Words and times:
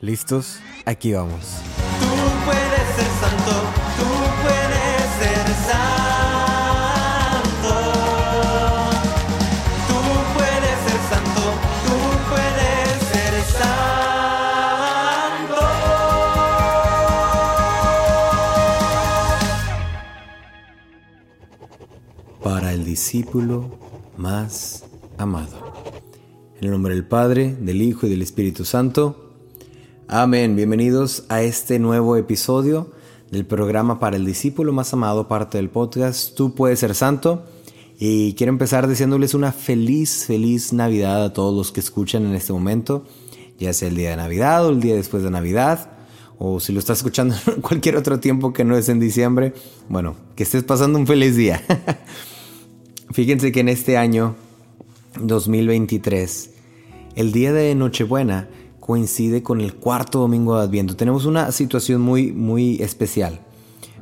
¿Listos? 0.00 0.58
Aquí 0.84 1.12
vamos. 1.14 1.62
Tú 2.00 2.06
puedes 2.44 2.86
ser 2.96 3.10
santo, 3.18 3.52
tú 3.96 4.04
puedes 4.42 5.02
ser 5.18 5.46
santo. 5.64 7.72
Tú 9.88 10.00
puedes 10.34 10.76
ser 10.84 11.00
santo, 11.08 11.42
tú 11.86 11.96
puedes 12.28 12.88
ser 13.08 13.34
santo. 13.56 15.56
Para 22.44 22.68
el 22.74 22.84
discípulo 22.84 23.78
más 24.18 24.84
amado. 25.16 25.56
En 26.58 26.64
el 26.66 26.70
nombre 26.70 26.92
del 26.94 27.06
Padre, 27.06 27.56
del 27.58 27.80
Hijo 27.80 28.06
y 28.06 28.10
del 28.10 28.20
Espíritu 28.20 28.66
Santo. 28.66 29.25
Amén. 30.08 30.54
Bienvenidos 30.54 31.24
a 31.28 31.42
este 31.42 31.80
nuevo 31.80 32.16
episodio 32.16 32.92
del 33.32 33.44
programa 33.44 33.98
para 33.98 34.14
el 34.14 34.24
discípulo 34.24 34.72
más 34.72 34.92
amado, 34.92 35.26
parte 35.26 35.58
del 35.58 35.68
podcast 35.68 36.36
Tú 36.36 36.54
puedes 36.54 36.78
ser 36.78 36.94
santo. 36.94 37.44
Y 37.98 38.34
quiero 38.34 38.52
empezar 38.52 38.86
diciéndoles 38.86 39.34
una 39.34 39.50
feliz, 39.50 40.26
feliz 40.26 40.72
Navidad 40.72 41.24
a 41.24 41.32
todos 41.32 41.52
los 41.52 41.72
que 41.72 41.80
escuchan 41.80 42.24
en 42.24 42.36
este 42.36 42.52
momento, 42.52 43.04
ya 43.58 43.72
sea 43.72 43.88
el 43.88 43.96
día 43.96 44.10
de 44.10 44.16
Navidad 44.16 44.64
o 44.64 44.70
el 44.70 44.80
día 44.80 44.94
después 44.94 45.24
de 45.24 45.30
Navidad, 45.32 45.90
o 46.38 46.60
si 46.60 46.72
lo 46.72 46.78
estás 46.78 46.98
escuchando 46.98 47.34
en 47.56 47.60
cualquier 47.60 47.96
otro 47.96 48.20
tiempo 48.20 48.52
que 48.52 48.64
no 48.64 48.76
es 48.76 48.88
en 48.88 49.00
diciembre, 49.00 49.54
bueno, 49.88 50.14
que 50.36 50.44
estés 50.44 50.62
pasando 50.62 51.00
un 51.00 51.08
feliz 51.08 51.34
día. 51.34 51.60
Fíjense 53.10 53.50
que 53.50 53.58
en 53.58 53.70
este 53.70 53.96
año 53.96 54.36
2023, 55.20 56.50
el 57.16 57.32
día 57.32 57.52
de 57.52 57.74
Nochebuena 57.74 58.48
coincide 58.86 59.42
con 59.42 59.60
el 59.60 59.74
cuarto 59.74 60.20
domingo 60.20 60.56
de 60.56 60.64
Adviento. 60.64 60.96
Tenemos 60.96 61.26
una 61.26 61.50
situación 61.50 62.00
muy, 62.00 62.32
muy 62.32 62.80
especial, 62.80 63.40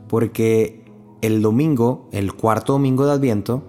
porque 0.08 0.84
el 1.22 1.40
domingo, 1.40 2.08
el 2.12 2.34
cuarto 2.34 2.74
domingo 2.74 3.06
de 3.06 3.12
Adviento, 3.12 3.64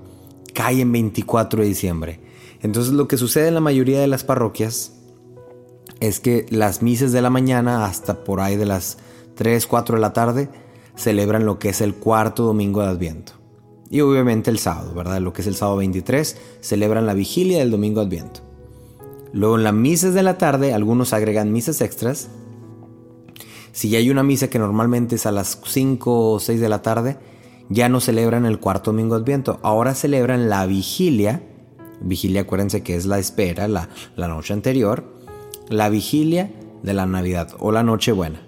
cae 0.53 0.81
en 0.81 0.91
24 0.91 1.61
de 1.61 1.67
diciembre. 1.67 2.19
Entonces 2.61 2.93
lo 2.93 3.07
que 3.07 3.17
sucede 3.17 3.47
en 3.47 3.53
la 3.53 3.61
mayoría 3.61 4.01
de 4.01 4.07
las 4.07 4.23
parroquias 4.23 4.93
es 5.99 6.19
que 6.19 6.45
las 6.49 6.81
misas 6.81 7.11
de 7.11 7.21
la 7.21 7.29
mañana 7.29 7.85
hasta 7.85 8.23
por 8.23 8.41
ahí 8.41 8.57
de 8.57 8.65
las 8.65 8.97
3, 9.35 9.67
4 9.67 9.95
de 9.95 10.01
la 10.01 10.13
tarde 10.13 10.49
celebran 10.95 11.45
lo 11.45 11.59
que 11.59 11.69
es 11.69 11.81
el 11.81 11.95
cuarto 11.95 12.43
domingo 12.43 12.81
de 12.81 12.87
Adviento. 12.87 13.33
Y 13.89 14.01
obviamente 14.01 14.49
el 14.49 14.59
sábado, 14.59 14.93
¿verdad? 14.93 15.21
Lo 15.21 15.31
que 15.31 15.41
es 15.41 15.47
el 15.47 15.55
sábado 15.55 15.77
23, 15.77 16.37
celebran 16.59 17.05
la 17.05 17.13
vigilia 17.13 17.59
del 17.59 17.71
domingo 17.71 18.01
de 18.01 18.07
Adviento. 18.07 18.41
Luego 19.35 19.57
en 19.57 19.65
las 19.65 19.73
misas 19.73 20.13
de 20.13 20.23
la 20.23 20.37
tarde, 20.37 20.73
algunos 20.73 21.11
agregan 21.11 21.51
misas 21.51 21.81
extras. 21.81 22.29
Si 23.73 23.89
ya 23.89 23.97
hay 23.97 24.09
una 24.09 24.23
misa 24.23 24.49
que 24.49 24.59
normalmente 24.59 25.15
es 25.15 25.25
a 25.25 25.33
las 25.33 25.59
5 25.61 26.31
o 26.31 26.39
6 26.39 26.61
de 26.61 26.69
la 26.69 26.81
tarde, 26.81 27.17
ya 27.67 27.89
no 27.89 27.99
celebran 27.99 28.45
el 28.45 28.61
cuarto 28.61 28.91
domingo 28.91 29.15
de 29.15 29.23
Adviento. 29.23 29.59
Ahora 29.61 29.93
celebran 29.93 30.49
la 30.49 30.65
vigilia. 30.65 31.43
Vigilia, 31.99 32.43
acuérdense 32.43 32.81
que 32.81 32.95
es 32.95 33.05
la 33.07 33.19
espera, 33.19 33.67
la, 33.67 33.89
la 34.15 34.29
noche 34.29 34.53
anterior. 34.53 35.03
La 35.67 35.89
vigilia 35.89 36.53
de 36.81 36.93
la 36.93 37.05
Navidad 37.05 37.49
o 37.59 37.73
la 37.73 37.83
Nochebuena. 37.83 38.41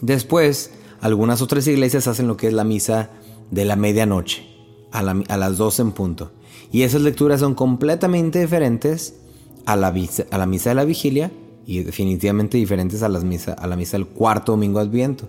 Después, 0.00 0.70
algunas 1.02 1.42
otras 1.42 1.66
iglesias 1.66 2.06
hacen 2.06 2.26
lo 2.26 2.38
que 2.38 2.46
es 2.46 2.54
la 2.54 2.64
misa 2.64 3.10
de 3.50 3.66
la 3.66 3.76
medianoche, 3.76 4.46
a, 4.92 5.00
a 5.00 5.36
las 5.36 5.58
12 5.58 5.82
en 5.82 5.92
punto. 5.92 6.32
Y 6.70 6.84
esas 6.84 7.02
lecturas 7.02 7.40
son 7.40 7.54
completamente 7.54 8.40
diferentes 8.40 9.18
a 9.66 9.76
la, 9.76 9.92
misa, 9.92 10.24
a 10.30 10.38
la 10.38 10.46
misa 10.46 10.70
de 10.70 10.74
la 10.74 10.84
vigilia 10.84 11.30
y 11.66 11.82
definitivamente 11.82 12.58
diferentes 12.58 13.02
a, 13.02 13.08
las 13.08 13.24
misa, 13.24 13.52
a 13.52 13.66
la 13.66 13.76
misa 13.76 13.96
del 13.96 14.06
cuarto 14.06 14.52
domingo 14.52 14.80
de 14.80 14.86
Adviento. 14.86 15.28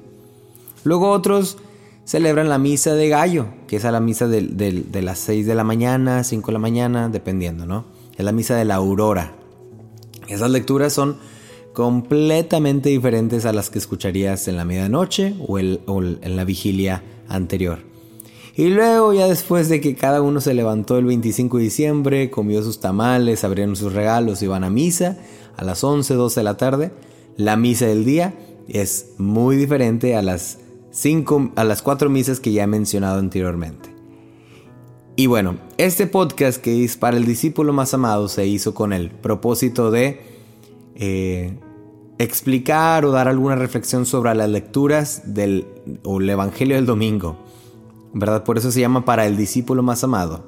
Luego 0.83 1.09
otros 1.11 1.57
celebran 2.05 2.49
la 2.49 2.57
misa 2.57 2.95
de 2.95 3.07
gallo, 3.09 3.45
que 3.67 3.77
es 3.77 3.85
a 3.85 3.91
la 3.91 3.99
misa 3.99 4.27
del- 4.27 4.57
de, 4.57 5.01
las 5.01 5.19
6 5.19 5.45
de 5.45 5.55
la 5.55 5.63
mañana, 5.63 6.23
5 6.23 6.47
de 6.47 6.53
la 6.53 6.59
mañana, 6.59 7.09
dependiendo, 7.09 7.65
¿no? 7.65 7.85
Es 8.17 8.25
la 8.25 8.31
misa 8.31 8.55
de 8.55 8.65
la 8.65 8.75
aurora. 8.75 9.35
Esas 10.27 10.49
lecturas 10.51 10.93
son 10.93 11.17
completamente 11.73 12.89
diferentes 12.89 13.45
a 13.45 13.53
las 13.53 13.69
que 13.69 13.79
escucharías 13.79 14.47
en 14.47 14.57
la 14.57 14.65
medianoche 14.65 15.35
o, 15.47 15.59
en 15.59 16.35
la 16.35 16.43
vigilia 16.43 17.03
anterior. 17.27 17.79
Y 18.55 18.67
luego 18.67 19.13
ya 19.13 19.27
después 19.27 19.67
de 19.67 19.81
que 19.81 19.95
cada 19.95 20.21
uno 20.21 20.39
se 20.39 20.53
levantó 20.53 20.97
el 20.99 21.05
25 21.05 21.57
de 21.57 21.63
diciembre, 21.63 22.29
comió 22.29 22.61
sus 22.61 22.79
tamales, 22.79 23.43
abrieron 23.43 23.75
sus 23.75 23.93
regalos 23.93 24.43
y 24.43 24.47
van 24.47 24.63
a 24.63 24.69
misa 24.69 25.17
a 25.57 25.63
las 25.63 25.83
11, 25.83 26.13
12 26.13 26.39
de 26.39 26.43
la 26.43 26.57
tarde, 26.57 26.91
la 27.35 27.55
misa 27.55 27.87
del 27.87 28.05
día 28.05 28.35
es 28.67 29.13
muy 29.17 29.55
diferente 29.55 30.15
a 30.15 30.21
las, 30.21 30.59
cinco, 30.91 31.51
a 31.55 31.63
las 31.63 31.81
cuatro 31.81 32.09
misas 32.09 32.39
que 32.39 32.51
ya 32.51 32.63
he 32.63 32.67
mencionado 32.67 33.19
anteriormente. 33.19 33.89
Y 35.15 35.27
bueno, 35.27 35.57
este 35.77 36.07
podcast 36.07 36.61
que 36.61 36.83
es 36.83 36.97
para 36.97 37.17
el 37.17 37.25
discípulo 37.25 37.73
más 37.73 37.93
amado 37.93 38.27
se 38.27 38.47
hizo 38.47 38.73
con 38.73 38.93
el 38.93 39.11
propósito 39.11 39.91
de 39.91 40.21
eh, 40.95 41.57
explicar 42.17 43.05
o 43.05 43.11
dar 43.11 43.27
alguna 43.27 43.55
reflexión 43.55 44.05
sobre 44.05 44.33
las 44.33 44.49
lecturas 44.49 45.21
del 45.33 45.67
o 46.03 46.19
el 46.19 46.29
Evangelio 46.29 46.75
del 46.75 46.85
domingo. 46.85 47.37
¿Verdad? 48.13 48.43
Por 48.43 48.57
eso 48.57 48.71
se 48.71 48.79
llama 48.79 49.05
para 49.05 49.25
el 49.25 49.35
discípulo 49.35 49.81
más 49.81 50.03
amado. 50.03 50.43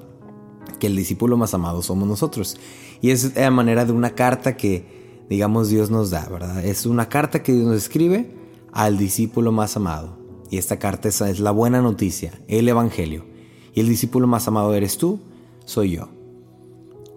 Que 0.79 0.87
el 0.87 0.95
discípulo 0.95 1.35
más 1.35 1.53
amado 1.53 1.81
somos 1.81 2.07
nosotros. 2.07 2.57
Y 3.01 3.09
es 3.09 3.35
a 3.37 3.49
manera 3.49 3.85
de 3.85 3.91
una 3.91 4.11
carta 4.11 4.55
que, 4.55 5.25
digamos, 5.29 5.69
Dios 5.69 5.89
nos 5.89 6.11
da, 6.11 6.27
¿verdad? 6.29 6.63
Es 6.63 6.85
una 6.85 7.09
carta 7.09 7.41
que 7.41 7.53
Dios 7.53 7.65
nos 7.65 7.77
escribe 7.77 8.31
al 8.71 8.97
discípulo 8.97 9.51
más 9.51 9.75
amado. 9.75 10.17
Y 10.51 10.57
esta 10.57 10.77
carta 10.77 11.09
es, 11.09 11.21
es 11.21 11.39
la 11.39 11.51
buena 11.51 11.81
noticia, 11.81 12.39
el 12.47 12.69
Evangelio. 12.69 13.25
Y 13.73 13.79
el 13.79 13.89
discípulo 13.89 14.27
más 14.27 14.47
amado 14.47 14.73
eres 14.75 14.97
tú, 14.97 15.19
soy 15.65 15.91
yo. 15.91 16.09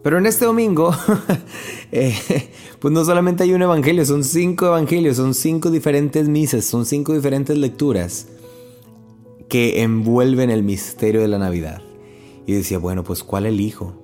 Pero 0.03 0.19
en 0.19 0.26
este 0.26 0.47
domingo, 0.47 0.94
eh, 1.92 2.16
pues 2.78 2.94
no 2.94 3.04
solamente 3.04 3.42
hay 3.42 3.53
un 3.53 3.62
evangelio, 3.62 4.06
son 4.06 4.25
cinco 4.25 4.66
evangelios, 4.66 5.16
son 5.16 5.34
cinco 5.34 5.70
diferentes 5.70 6.28
misas, 6.28 6.64
son 6.64 6.87
cinco 6.87 7.12
diferentes 7.12 7.58
lecturas 7.58 8.28
que 9.48 9.82
envuelven 9.82 10.50
el 10.50 10.62
misterio 10.62 11.20
de 11.20 11.28
la 11.28 11.38
Navidad. 11.38 11.82
Y 12.47 12.53
decía, 12.53 12.78
bueno, 12.78 13.04
pues 13.04 13.22
¿cuál 13.25 13.47
elijo? 13.47 13.94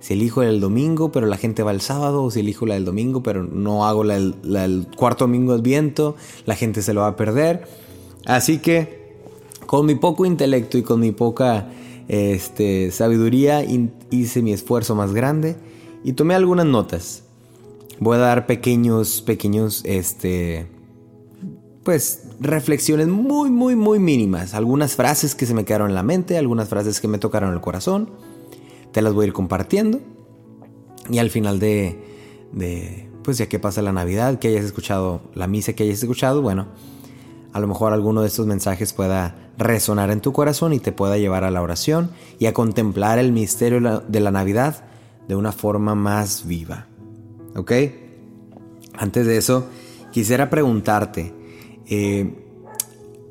Si 0.00 0.14
elijo 0.14 0.42
el 0.42 0.60
domingo, 0.60 1.12
pero 1.12 1.26
la 1.26 1.36
gente 1.36 1.62
va 1.62 1.70
el 1.70 1.80
sábado, 1.80 2.22
o 2.22 2.30
si 2.30 2.40
elijo 2.40 2.66
la 2.66 2.74
del 2.74 2.84
domingo, 2.84 3.22
pero 3.22 3.44
no 3.44 3.86
hago 3.86 4.04
la 4.04 4.14
del, 4.14 4.34
la 4.42 4.62
del 4.62 4.86
cuarto 4.96 5.24
domingo 5.24 5.52
del 5.52 5.62
viento, 5.62 6.16
la 6.44 6.56
gente 6.56 6.82
se 6.82 6.92
lo 6.92 7.02
va 7.02 7.08
a 7.08 7.16
perder. 7.16 7.66
Así 8.26 8.58
que, 8.58 9.16
con 9.66 9.86
mi 9.86 9.94
poco 9.94 10.26
intelecto 10.26 10.76
y 10.76 10.82
con 10.82 11.00
mi 11.00 11.12
poca 11.12 11.70
este, 12.08 12.90
sabiduría, 12.90 13.64
hice 14.10 14.42
mi 14.42 14.52
esfuerzo 14.52 14.94
más 14.94 15.14
grande 15.14 15.56
y 16.02 16.12
tomé 16.12 16.34
algunas 16.34 16.66
notas. 16.66 17.22
Voy 18.00 18.16
a 18.16 18.20
dar 18.20 18.46
pequeños, 18.46 19.22
pequeños, 19.22 19.82
este, 19.84 20.66
pues 21.82 22.23
reflexiones 22.40 23.08
muy, 23.08 23.50
muy, 23.50 23.76
muy 23.76 23.98
mínimas. 23.98 24.54
Algunas 24.54 24.94
frases 24.94 25.34
que 25.34 25.46
se 25.46 25.54
me 25.54 25.64
quedaron 25.64 25.88
en 25.90 25.94
la 25.94 26.02
mente, 26.02 26.36
algunas 26.38 26.68
frases 26.68 27.00
que 27.00 27.08
me 27.08 27.18
tocaron 27.18 27.52
el 27.52 27.60
corazón. 27.60 28.10
Te 28.92 29.02
las 29.02 29.12
voy 29.12 29.24
a 29.24 29.28
ir 29.28 29.32
compartiendo. 29.32 30.00
Y 31.10 31.18
al 31.18 31.30
final 31.30 31.58
de, 31.58 31.98
de, 32.52 33.10
pues 33.22 33.38
ya 33.38 33.46
que 33.46 33.58
pasa 33.58 33.82
la 33.82 33.92
Navidad, 33.92 34.38
que 34.38 34.48
hayas 34.48 34.64
escuchado 34.64 35.22
la 35.34 35.46
misa 35.46 35.72
que 35.74 35.82
hayas 35.84 36.02
escuchado, 36.02 36.40
bueno, 36.42 36.68
a 37.52 37.60
lo 37.60 37.66
mejor 37.68 37.92
alguno 37.92 38.22
de 38.22 38.28
estos 38.28 38.46
mensajes 38.46 38.92
pueda 38.92 39.36
resonar 39.58 40.10
en 40.10 40.20
tu 40.20 40.32
corazón 40.32 40.72
y 40.72 40.80
te 40.80 40.92
pueda 40.92 41.18
llevar 41.18 41.44
a 41.44 41.50
la 41.50 41.62
oración 41.62 42.10
y 42.38 42.46
a 42.46 42.52
contemplar 42.54 43.18
el 43.18 43.32
misterio 43.32 44.02
de 44.08 44.20
la- 44.20 44.30
Navidad 44.30 44.84
de 45.28 45.36
una 45.36 45.52
forma 45.52 45.94
más 45.94 46.46
viva. 46.46 46.86
¿Ok? 47.54 47.72
Antes 48.96 49.26
de 49.26 49.36
eso, 49.36 49.66
quisiera 50.10 50.50
preguntarte, 50.50 51.32
eh, 51.88 52.34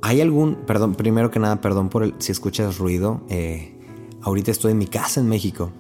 ¿hay 0.02 0.22
algún, 0.22 0.56
perdón, 0.66 0.96
primero 0.96 1.32
que 1.32 1.40
nada, 1.40 1.62
perdón 1.62 1.90
por 1.90 2.14
si 2.20 2.32
escuchas 2.32 2.78
ruido, 2.78 3.22
eh, 3.30 3.74
ahorita 4.22 4.52
estoy 4.52 4.72
en 4.72 4.78
mi 4.78 4.88
casa 4.88 5.20
en 5.20 5.28
México, 5.28 5.72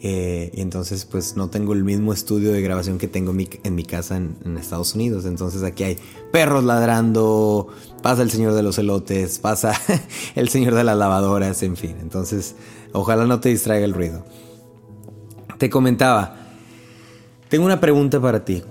eh, 0.00 0.52
y 0.54 0.60
entonces 0.60 1.04
pues 1.04 1.36
no 1.36 1.50
tengo 1.50 1.72
el 1.72 1.82
mismo 1.82 2.12
estudio 2.12 2.52
de 2.52 2.62
grabación 2.62 2.98
que 2.98 3.08
tengo 3.08 3.32
en 3.32 3.74
mi, 3.74 3.84
casa 3.84 4.16
en 4.16 4.56
Estados 4.56 4.94
Unidos, 4.94 5.24
entonces 5.24 5.62
aquí 5.64 5.84
hay 5.84 5.98
perros 6.32 6.64
ladrando, 6.64 7.68
pasa 8.02 8.22
el 8.22 8.30
señor 8.30 8.54
de 8.54 8.62
los 8.62 8.78
elotes, 8.78 9.38
pasa 9.38 9.74
el 10.34 10.48
señor 10.48 10.74
de 10.74 10.84
las 10.84 10.96
lavadoras, 10.96 11.62
en 11.62 11.76
fin, 11.76 11.96
entonces 12.00 12.54
ojalá 12.92 13.26
no 13.26 13.40
te 13.40 13.48
distraiga 13.48 13.84
el 13.84 13.94
ruido. 13.94 14.24
Te 15.58 15.68
comentaba, 15.68 16.36
tengo 17.48 17.64
una 17.64 17.80
pregunta 17.80 18.20
para 18.20 18.44
ti. 18.44 18.62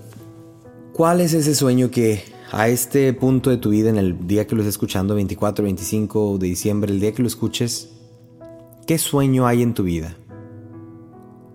¿Cuál 0.93 1.19
es 1.19 1.33
ese 1.33 1.53
sueño 1.53 1.91
que 1.91 2.23
a 2.51 2.69
este 2.69 3.11
punto 3.13 3.49
de 3.49 3.57
tu 3.57 3.69
vida, 3.69 3.89
en 3.89 3.97
el 3.97 4.27
día 4.27 4.47
que 4.47 4.55
lo 4.55 4.61
estés 4.61 4.75
escuchando, 4.75 5.15
24, 5.15 5.63
25 5.63 6.37
de 6.37 6.47
diciembre, 6.47 6.91
el 6.91 6.99
día 6.99 7.13
que 7.13 7.21
lo 7.21 7.27
escuches, 7.27 7.89
¿qué 8.85 8.97
sueño 8.97 9.47
hay 9.47 9.61
en 9.61 9.73
tu 9.73 9.83
vida? 9.83 10.17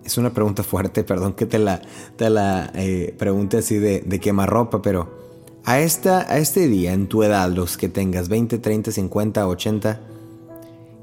es 0.05 0.17
una 0.17 0.33
pregunta 0.33 0.63
fuerte, 0.63 1.03
perdón 1.05 1.33
que 1.33 1.45
te 1.45 1.59
la, 1.59 1.81
te 2.15 2.29
la 2.29 2.71
eh, 2.75 3.15
pregunte 3.17 3.57
así 3.57 3.77
de, 3.77 4.01
de 4.01 4.19
quemarropa, 4.19 4.81
pero 4.81 5.23
a, 5.65 5.79
esta, 5.79 6.31
a 6.31 6.37
este 6.37 6.67
día, 6.67 6.93
en 6.93 7.07
tu 7.07 7.23
edad, 7.23 7.49
los 7.49 7.77
que 7.77 7.89
tengas 7.89 8.29
20, 8.29 8.57
30, 8.57 8.91
50, 8.91 9.47
80, 9.47 10.01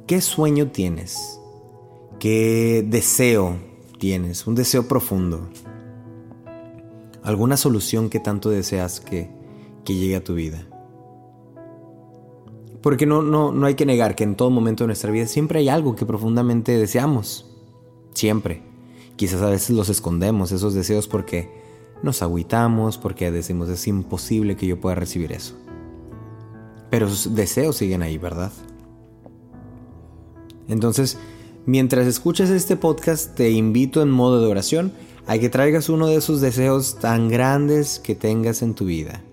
¿qué 0.06 0.20
sueño 0.20 0.68
tienes? 0.68 1.40
¿Qué 2.18 2.84
deseo 2.86 3.56
tienes? 3.98 4.46
Un 4.46 4.54
deseo 4.54 4.86
profundo. 4.86 5.48
¿Alguna 7.22 7.56
solución 7.56 8.10
que 8.10 8.20
tanto 8.20 8.50
deseas 8.50 9.00
que, 9.00 9.30
que 9.90 9.96
llegue 9.96 10.14
a 10.14 10.22
tu 10.22 10.34
vida? 10.34 10.68
Porque 12.80 13.06
no, 13.06 13.22
no, 13.22 13.50
no 13.50 13.66
hay 13.66 13.74
que 13.74 13.84
negar 13.84 14.14
que 14.14 14.22
en 14.22 14.36
todo 14.36 14.48
momento 14.48 14.84
de 14.84 14.88
nuestra 14.88 15.10
vida 15.10 15.26
siempre 15.26 15.58
hay 15.58 15.68
algo 15.68 15.96
que 15.96 16.06
profundamente 16.06 16.78
deseamos. 16.78 17.50
Siempre. 18.14 18.62
Quizás 19.16 19.42
a 19.42 19.50
veces 19.50 19.70
los 19.70 19.88
escondemos, 19.88 20.52
esos 20.52 20.74
deseos, 20.74 21.08
porque 21.08 21.50
nos 22.04 22.22
agüitamos, 22.22 22.98
porque 22.98 23.32
decimos 23.32 23.68
es 23.68 23.88
imposible 23.88 24.56
que 24.56 24.68
yo 24.68 24.80
pueda 24.80 24.94
recibir 24.94 25.32
eso. 25.32 25.56
Pero 26.88 27.08
sus 27.08 27.34
deseos 27.34 27.76
siguen 27.76 28.02
ahí, 28.02 28.16
¿verdad? 28.16 28.52
Entonces, 30.68 31.18
mientras 31.66 32.06
escuchas 32.06 32.48
este 32.50 32.76
podcast, 32.76 33.34
te 33.34 33.50
invito 33.50 34.02
en 34.02 34.10
modo 34.10 34.40
de 34.40 34.46
oración 34.46 34.92
a 35.26 35.36
que 35.36 35.48
traigas 35.50 35.88
uno 35.88 36.06
de 36.06 36.14
esos 36.14 36.40
deseos 36.40 37.00
tan 37.00 37.28
grandes 37.28 37.98
que 37.98 38.14
tengas 38.14 38.62
en 38.62 38.74
tu 38.74 38.84
vida 38.84 39.24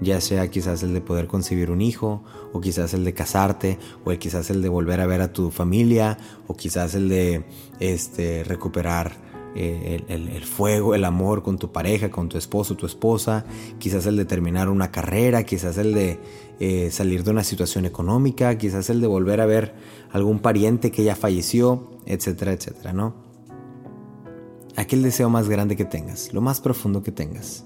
ya 0.00 0.20
sea 0.20 0.48
quizás 0.50 0.82
el 0.82 0.92
de 0.92 1.00
poder 1.00 1.26
concebir 1.26 1.70
un 1.70 1.80
hijo, 1.80 2.22
o 2.52 2.60
quizás 2.60 2.94
el 2.94 3.04
de 3.04 3.14
casarte, 3.14 3.78
o 4.04 4.10
quizás 4.12 4.50
el 4.50 4.62
de 4.62 4.68
volver 4.68 5.00
a 5.00 5.06
ver 5.06 5.20
a 5.20 5.32
tu 5.32 5.50
familia, 5.50 6.18
o 6.46 6.56
quizás 6.56 6.94
el 6.94 7.08
de 7.08 7.44
este, 7.80 8.44
recuperar 8.44 9.24
eh, 9.56 10.02
el, 10.08 10.44
fuego, 10.44 10.96
el 10.96 11.04
amor 11.04 11.44
con 11.44 11.58
tu 11.58 11.70
pareja, 11.70 12.10
con 12.10 12.28
tu 12.28 12.36
esposo, 12.36 12.74
tu 12.76 12.86
esposa, 12.86 13.44
quizás 13.78 14.04
el 14.06 14.16
de 14.16 14.24
terminar 14.24 14.68
una 14.68 14.90
carrera, 14.90 15.44
quizás 15.44 15.78
el 15.78 15.94
de 15.94 16.18
eh, 16.58 16.90
salir 16.90 17.22
de 17.22 17.30
una 17.30 17.44
situación 17.44 17.84
económica, 17.84 18.58
quizás 18.58 18.90
el 18.90 19.00
de 19.00 19.06
volver 19.06 19.40
a 19.40 19.46
ver 19.46 19.74
algún 20.10 20.40
pariente 20.40 20.90
que 20.90 21.04
ya 21.04 21.14
falleció, 21.14 21.92
etcétera, 22.04 22.52
etcétera, 22.52 22.92
¿no? 22.92 23.14
Aquel 24.74 25.04
deseo 25.04 25.30
más 25.30 25.48
grande 25.48 25.76
que 25.76 25.84
tengas, 25.84 26.32
lo 26.32 26.40
más 26.40 26.60
profundo 26.60 27.04
que 27.04 27.12
tengas. 27.12 27.64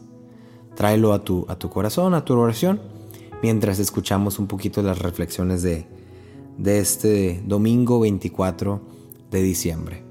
Tráelo 0.78 1.12
a 1.12 1.25
tu, 1.25 1.44
a 1.48 1.58
tu 1.58 1.70
corazón, 1.70 2.14
a 2.14 2.25
tu 2.25 2.38
oración, 2.38 2.80
mientras 3.42 3.80
escuchamos 3.80 4.38
un 4.38 4.46
poquito 4.46 4.80
las 4.80 5.00
reflexiones 5.00 5.60
de, 5.60 5.86
de 6.56 6.78
este 6.78 7.42
domingo 7.44 7.98
24 7.98 8.80
de 9.28 9.42
diciembre. 9.42 10.04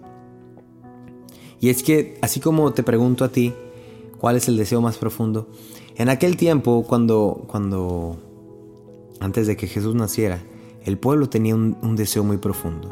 Y 1.61 1.69
es 1.69 1.83
que, 1.83 2.17
así 2.21 2.41
como 2.41 2.73
te 2.73 2.83
pregunto 2.83 3.23
a 3.23 3.29
ti, 3.29 3.53
¿cuál 4.19 4.35
es 4.35 4.49
el 4.49 4.57
deseo 4.57 4.81
más 4.81 4.97
profundo? 4.97 5.47
En 5.95 6.09
aquel 6.09 6.35
tiempo, 6.35 6.83
cuando, 6.85 7.45
cuando 7.47 8.17
antes 9.21 9.47
de 9.47 9.55
que 9.55 9.67
Jesús 9.67 9.95
naciera, 9.95 10.43
el 10.83 10.97
pueblo 10.97 11.29
tenía 11.29 11.55
un, 11.55 11.77
un 11.81 11.95
deseo 11.95 12.25
muy 12.25 12.39
profundo. 12.39 12.89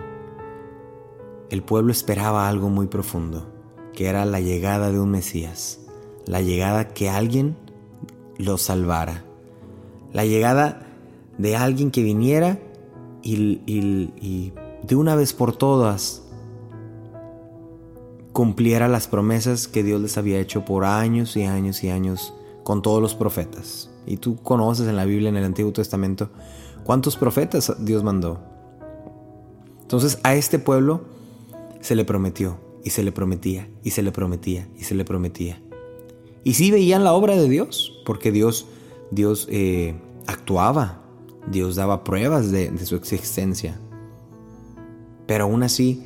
El 1.50 1.62
pueblo 1.62 1.92
esperaba 1.92 2.48
algo 2.48 2.70
muy 2.70 2.88
profundo, 2.88 3.48
que 3.92 4.06
era 4.06 4.24
la 4.24 4.40
llegada 4.40 4.94
de 4.94 5.00
un 5.02 5.12
Mesías, 5.12 5.82
la 6.26 6.40
llegada 6.40 6.94
que 6.94 7.10
alguien 7.10 7.65
lo 8.38 8.58
salvara. 8.58 9.24
La 10.14 10.26
llegada 10.26 10.86
de 11.38 11.56
alguien 11.56 11.92
que 11.92 12.04
viniera 12.04 12.60
y, 13.22 14.52
de 14.84 14.96
una 14.96 15.16
vez 15.16 15.34
por 15.34 15.56
todas 15.56 16.24
cumpliera 18.32 18.88
las 18.88 19.08
promesas 19.08 19.68
que 19.68 19.84
Dios 19.84 20.02
les 20.02 20.18
había 20.18 20.40
hecho 20.40 20.66
por 20.66 20.86
años 20.86 21.36
y 21.38 21.44
años 21.44 21.84
y 21.84 21.90
años 21.90 22.34
con 22.64 22.82
todos 22.82 23.02
los 23.02 23.16
profetas. 23.16 23.90
Y 24.06 24.18
tú 24.18 24.36
conoces 24.38 24.88
en 24.88 24.96
la 24.96 25.06
Biblia, 25.06 25.30
en 25.30 25.38
el 25.38 25.46
Antiguo 25.46 25.72
Testamento, 25.72 26.30
cuántos 26.84 27.18
profetas 27.18 27.74
Dios 27.80 28.04
mandó. 28.04 28.40
Entonces 29.82 30.20
a 30.24 30.36
este 30.36 30.60
pueblo 30.60 31.06
se 31.80 31.96
le 31.96 32.06
prometió 32.06 32.60
y 32.84 32.92
se 32.92 33.04
le 33.04 33.12
prometía 33.12 33.68
y 33.84 33.92
se 33.92 34.04
le 34.04 34.12
prometía 34.12 34.68
y 34.78 34.84
se 34.84 34.96
le 34.96 35.06
prometía. 35.06 35.60
Y 36.46 36.54
sí 36.54 36.70
veían 36.70 37.04
la 37.04 37.14
obra 37.14 37.36
de 37.36 37.50
Dios, 37.50 38.00
porque 38.06 38.32
Dios, 38.32 38.68
Dios 39.10 39.48
eh, 39.50 39.96
actuaba, 40.28 41.02
Dios 41.48 41.76
daba 41.76 42.04
pruebas 42.04 42.52
de, 42.52 42.78
su 42.86 42.96
existencia. 42.96 43.80
Pero 45.26 45.46
aún 45.46 45.64
así, 45.64 46.06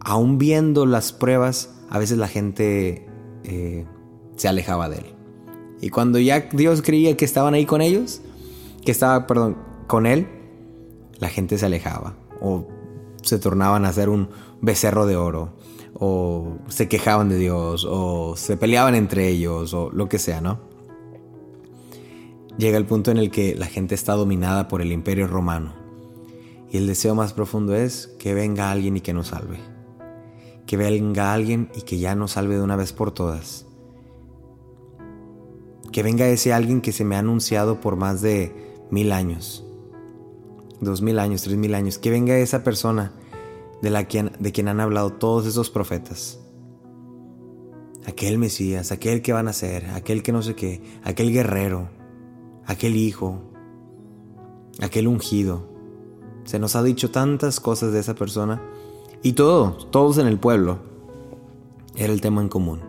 aún 0.00 0.38
viendo 0.38 0.86
las 0.86 1.12
pruebas, 1.12 1.70
a 1.90 1.98
veces 1.98 2.16
la 2.16 2.28
gente 2.28 3.06
eh, 3.44 3.84
se 4.36 4.48
alejaba 4.48 4.88
de 4.88 4.96
él. 4.96 5.14
Y 5.82 5.90
cuando 5.90 6.18
ya 6.18 6.48
Dios 6.50 6.80
creía 6.80 7.14
que 7.14 7.26
estaban 7.26 7.52
ahí 7.52 7.66
con 7.66 7.82
ellos, 7.82 8.22
que 8.86 8.90
estaba, 8.90 9.26
perdón, 9.26 9.58
con 9.86 10.06
él, 10.06 10.26
la 11.18 11.28
gente 11.28 11.58
se 11.58 11.66
alejaba 11.66 12.16
o 12.40 12.66
se 13.22 13.38
tornaban 13.38 13.84
a 13.84 13.90
hacer 13.90 14.08
un 14.08 14.30
becerro 14.62 15.04
de 15.04 15.16
oro 15.16 15.52
o 16.06 16.58
se 16.68 16.86
quejaban 16.86 17.30
de 17.30 17.38
Dios, 17.38 17.86
o 17.88 18.36
se 18.36 18.58
peleaban 18.58 18.94
entre 18.94 19.28
ellos, 19.28 19.72
o 19.72 19.90
lo 19.90 20.06
que 20.06 20.18
sea, 20.18 20.42
¿no? 20.42 20.60
Llega 22.58 22.76
el 22.76 22.84
punto 22.84 23.10
en 23.10 23.16
el 23.16 23.30
que 23.30 23.54
la 23.54 23.66
gente 23.66 23.94
está 23.94 24.12
dominada 24.12 24.68
por 24.68 24.82
el 24.82 24.92
imperio 24.92 25.26
romano, 25.26 25.74
y 26.70 26.76
el 26.76 26.86
deseo 26.86 27.14
más 27.14 27.32
profundo 27.32 27.74
es 27.74 28.08
que 28.18 28.34
venga 28.34 28.70
alguien 28.70 28.98
y 28.98 29.00
que 29.00 29.14
nos 29.14 29.28
salve. 29.28 29.58
Que 30.66 30.76
venga 30.76 31.32
alguien 31.32 31.70
y 31.74 31.82
que 31.82 31.98
ya 31.98 32.14
nos 32.14 32.32
salve 32.32 32.56
de 32.56 32.62
una 32.62 32.76
vez 32.76 32.92
por 32.92 33.12
todas. 33.12 33.66
Que 35.90 36.02
venga 36.02 36.26
ese 36.26 36.52
alguien 36.52 36.82
que 36.82 36.92
se 36.92 37.04
me 37.04 37.16
ha 37.16 37.20
anunciado 37.20 37.80
por 37.80 37.96
más 37.96 38.20
de 38.20 38.52
mil 38.90 39.12
años, 39.12 39.64
dos 40.80 41.00
mil 41.00 41.18
años, 41.18 41.42
tres 41.42 41.56
mil 41.56 41.74
años. 41.74 41.98
Que 41.98 42.10
venga 42.10 42.36
esa 42.36 42.64
persona 42.64 43.12
de, 43.84 43.90
la 43.90 44.04
quien, 44.04 44.32
de 44.40 44.50
quien 44.50 44.68
han 44.68 44.80
hablado 44.80 45.10
todos 45.10 45.46
esos 45.46 45.68
profetas. 45.68 46.40
Aquel 48.06 48.38
Mesías, 48.38 48.92
aquel 48.92 49.20
que 49.20 49.34
van 49.34 49.46
a 49.46 49.52
ser, 49.52 49.90
aquel 49.90 50.22
que 50.22 50.32
no 50.32 50.42
sé 50.42 50.54
qué, 50.54 50.82
aquel 51.04 51.30
guerrero, 51.30 51.90
aquel 52.64 52.96
hijo, 52.96 53.42
aquel 54.80 55.06
ungido. 55.06 55.68
Se 56.44 56.58
nos 56.58 56.76
ha 56.76 56.82
dicho 56.82 57.10
tantas 57.10 57.60
cosas 57.60 57.92
de 57.92 58.00
esa 58.00 58.14
persona 58.14 58.62
y 59.22 59.34
todos, 59.34 59.90
todos 59.90 60.16
en 60.16 60.28
el 60.28 60.38
pueblo, 60.38 60.78
era 61.94 62.12
el 62.12 62.22
tema 62.22 62.40
en 62.40 62.48
común. 62.48 62.80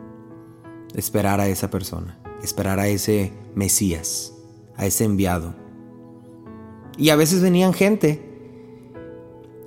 Esperar 0.94 1.42
a 1.42 1.50
esa 1.50 1.69
persona, 1.69 2.18
esperar 2.42 2.80
a 2.80 2.88
ese 2.88 3.33
Mesías, 3.53 4.33
a 4.77 4.86
ese 4.86 5.03
enviado. 5.03 5.56
Y 6.97 7.09
a 7.09 7.18
veces 7.18 7.42
venían 7.42 7.73
gente 7.73 8.34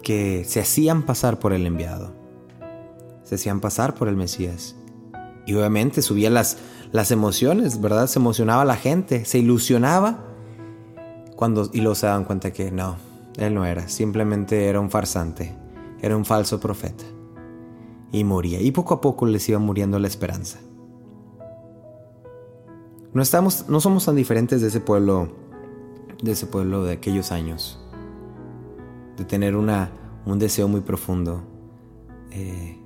que 0.02 0.44
se 0.44 0.60
hacían 0.60 1.02
pasar 1.02 1.38
por 1.38 1.52
el 1.52 1.66
enviado, 1.66 2.12
se 3.24 3.34
hacían 3.34 3.60
pasar 3.60 3.94
por 3.94 4.08
el 4.08 4.16
Mesías. 4.16 4.74
Y 5.46 5.54
obviamente 5.54 6.02
subía 6.02 6.30
las, 6.30 6.58
las 6.92 7.10
emociones, 7.10 7.80
¿verdad? 7.80 8.06
Se 8.06 8.18
emocionaba 8.18 8.64
la 8.64 8.76
gente, 8.76 9.24
se 9.24 9.38
ilusionaba 9.38 10.24
cuando, 11.36 11.70
y 11.72 11.80
luego 11.80 11.94
se 11.94 12.06
daban 12.06 12.24
cuenta 12.24 12.52
que 12.52 12.70
no, 12.70 12.96
él 13.36 13.54
no 13.54 13.64
era, 13.64 13.88
simplemente 13.88 14.66
era 14.66 14.80
un 14.80 14.90
farsante, 14.90 15.54
era 16.00 16.16
un 16.16 16.24
falso 16.24 16.60
profeta. 16.60 17.04
Y 18.10 18.24
moría, 18.24 18.60
y 18.60 18.70
poco 18.70 18.94
a 18.94 19.00
poco 19.00 19.26
les 19.26 19.48
iba 19.48 19.58
muriendo 19.58 19.98
la 19.98 20.08
esperanza. 20.08 20.58
No, 23.12 23.22
estamos, 23.22 23.68
no 23.68 23.80
somos 23.80 24.04
tan 24.04 24.16
diferentes 24.16 24.60
de 24.60 24.68
ese 24.68 24.80
pueblo, 24.80 25.28
de 26.22 26.32
ese 26.32 26.46
pueblo 26.46 26.84
de 26.84 26.92
aquellos 26.92 27.32
años 27.32 27.78
de 29.18 29.24
tener 29.24 29.56
una, 29.56 29.90
un 30.24 30.38
deseo 30.38 30.68
muy 30.68 30.80
profundo 30.80 31.42
eh, 32.30 32.78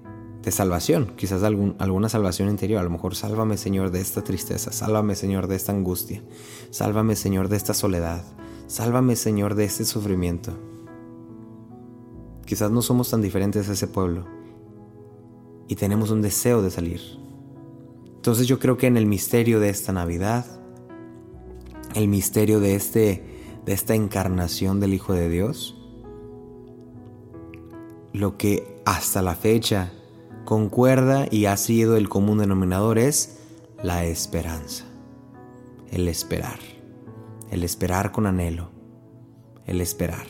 de 0.42 0.50
salvación, 0.50 1.12
quizás 1.16 1.42
algún, 1.42 1.76
alguna 1.78 2.08
salvación 2.08 2.48
interior. 2.48 2.80
A 2.80 2.84
lo 2.84 2.90
mejor 2.90 3.14
sálvame 3.14 3.56
Señor 3.56 3.90
de 3.90 4.00
esta 4.00 4.24
tristeza, 4.24 4.72
sálvame 4.72 5.14
Señor 5.14 5.46
de 5.46 5.56
esta 5.56 5.72
angustia, 5.72 6.22
sálvame 6.70 7.14
Señor 7.14 7.48
de 7.48 7.56
esta 7.56 7.74
soledad, 7.74 8.24
sálvame 8.66 9.14
Señor 9.14 9.54
de 9.54 9.64
este 9.64 9.84
sufrimiento. 9.84 10.52
Quizás 12.46 12.70
no 12.70 12.82
somos 12.82 13.10
tan 13.10 13.22
diferentes 13.22 13.68
a 13.68 13.72
ese 13.72 13.86
pueblo 13.86 14.26
y 15.68 15.76
tenemos 15.76 16.10
un 16.10 16.22
deseo 16.22 16.62
de 16.62 16.70
salir. 16.70 17.00
Entonces 18.16 18.46
yo 18.46 18.58
creo 18.58 18.76
que 18.76 18.86
en 18.86 18.96
el 18.96 19.06
misterio 19.06 19.60
de 19.60 19.68
esta 19.68 19.92
Navidad, 19.92 20.46
el 21.94 22.08
misterio 22.08 22.58
de, 22.58 22.74
este, 22.74 23.24
de 23.64 23.72
esta 23.72 23.94
encarnación 23.94 24.80
del 24.80 24.94
Hijo 24.94 25.12
de 25.12 25.28
Dios, 25.28 25.81
lo 28.12 28.36
que 28.36 28.80
hasta 28.84 29.22
la 29.22 29.34
fecha 29.34 29.92
concuerda 30.44 31.26
y 31.30 31.46
ha 31.46 31.56
sido 31.56 31.96
el 31.96 32.08
común 32.08 32.38
denominador 32.38 32.98
es 32.98 33.38
la 33.82 34.04
esperanza. 34.04 34.84
El 35.90 36.08
esperar. 36.08 36.58
El 37.50 37.64
esperar 37.64 38.12
con 38.12 38.26
anhelo. 38.26 38.70
El 39.66 39.80
esperar. 39.80 40.26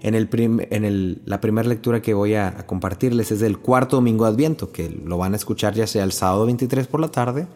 En, 0.00 0.14
el 0.14 0.28
en 0.70 0.84
el, 0.84 1.22
la 1.26 1.40
primera 1.40 1.68
lectura 1.68 2.00
que 2.00 2.14
voy 2.14 2.34
a, 2.34 2.66
compartirles 2.66 3.32
es 3.32 3.40
del 3.40 3.58
cuarto 3.58 3.96
domingo 3.96 4.24
de 4.24 4.30
Adviento, 4.30 4.72
que 4.72 4.88
lo 4.88 5.18
van 5.18 5.34
a 5.34 5.36
escuchar 5.36 5.74
ya 5.74 5.86
sea 5.86 6.04
el 6.04 6.12
sábado 6.12 6.46
23 6.46 6.86
por 6.86 7.00
la 7.00 7.08
tarde 7.08 7.46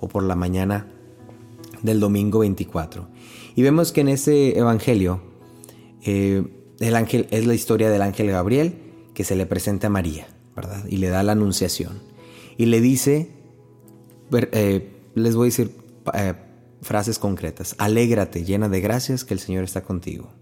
o 0.00 0.08
por 0.08 0.22
la 0.22 0.34
mañana 0.34 0.86
del 1.82 2.00
domingo 2.00 2.38
24. 2.38 3.06
Y 3.54 3.62
vemos 3.62 3.92
que 3.92 4.00
en 4.00 4.08
ese 4.08 4.58
evangelio 4.58 5.20
eh, 6.02 6.63
el 6.80 6.96
ángel 6.96 7.26
es 7.30 7.46
la 7.46 7.54
historia 7.54 7.90
del 7.90 8.02
ángel 8.02 8.28
Gabriel 8.30 8.74
que 9.14 9.24
se 9.24 9.36
le 9.36 9.46
presenta 9.46 9.86
a 9.86 9.90
María, 9.90 10.26
¿verdad? 10.56 10.84
Y 10.88 10.96
le 10.96 11.08
da 11.08 11.22
la 11.22 11.32
anunciación. 11.32 12.00
Y 12.56 12.66
le 12.66 12.80
dice, 12.80 13.30
eh, 14.32 14.92
les 15.14 15.36
voy 15.36 15.46
a 15.46 15.50
decir 15.50 15.70
eh, 16.14 16.34
frases 16.82 17.18
concretas, 17.18 17.74
alégrate, 17.78 18.44
llena 18.44 18.68
de 18.68 18.80
gracias, 18.80 19.24
que 19.24 19.34
el 19.34 19.40
Señor 19.40 19.64
está 19.64 19.82
contigo. 19.82 20.32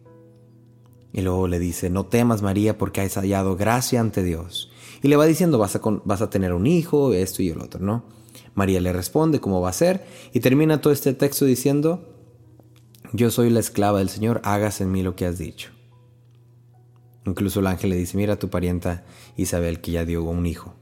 Y 1.13 1.21
luego 1.21 1.47
le 1.47 1.59
dice, 1.59 1.91
no 1.91 2.07
temas 2.07 2.41
María 2.41 2.79
porque 2.79 3.03
has 3.03 3.15
hallado 3.15 3.57
gracia 3.57 4.01
ante 4.01 4.23
Dios. 4.23 4.73
Y 5.03 5.09
le 5.09 5.17
va 5.17 5.27
diciendo, 5.27 5.59
vas 5.59 5.77
a, 5.77 5.81
vas 6.05 6.23
a 6.23 6.31
tener 6.31 6.55
un 6.55 6.67
hijo, 6.67 7.13
esto 7.13 7.43
y 7.43 7.51
el 7.51 7.61
otro, 7.61 7.81
¿no? 7.81 8.05
María 8.55 8.81
le 8.81 8.93
responde 8.93 9.41
cómo 9.41 9.61
va 9.61 9.71
a 9.71 9.75
ser 9.75 10.07
y 10.33 10.41
termina 10.41 10.81
todo 10.81 10.93
este 10.93 11.13
texto 11.13 11.45
diciendo, 11.45 12.09
yo 13.13 13.31
soy 13.31 13.51
la 13.51 13.61
esclava 13.61 13.99
del 13.99 14.09
Señor, 14.09 14.41
hagas 14.45 14.81
en 14.81 14.91
mí 14.91 15.03
lo 15.03 15.17
que 15.17 15.27
has 15.27 15.39
dicho. 15.39 15.71
Incluso 17.25 17.61
el 17.61 17.67
ángel 17.67 17.91
le 17.91 17.97
dice, 17.97 18.17
mira 18.17 18.35
a 18.35 18.39
tu 18.39 18.51
parienta 18.51 19.05
Isabel 19.37 19.81
que 19.81 19.93
ya 19.93 20.05
dio 20.05 20.23
un 20.25 20.47
hijo. 20.47 20.75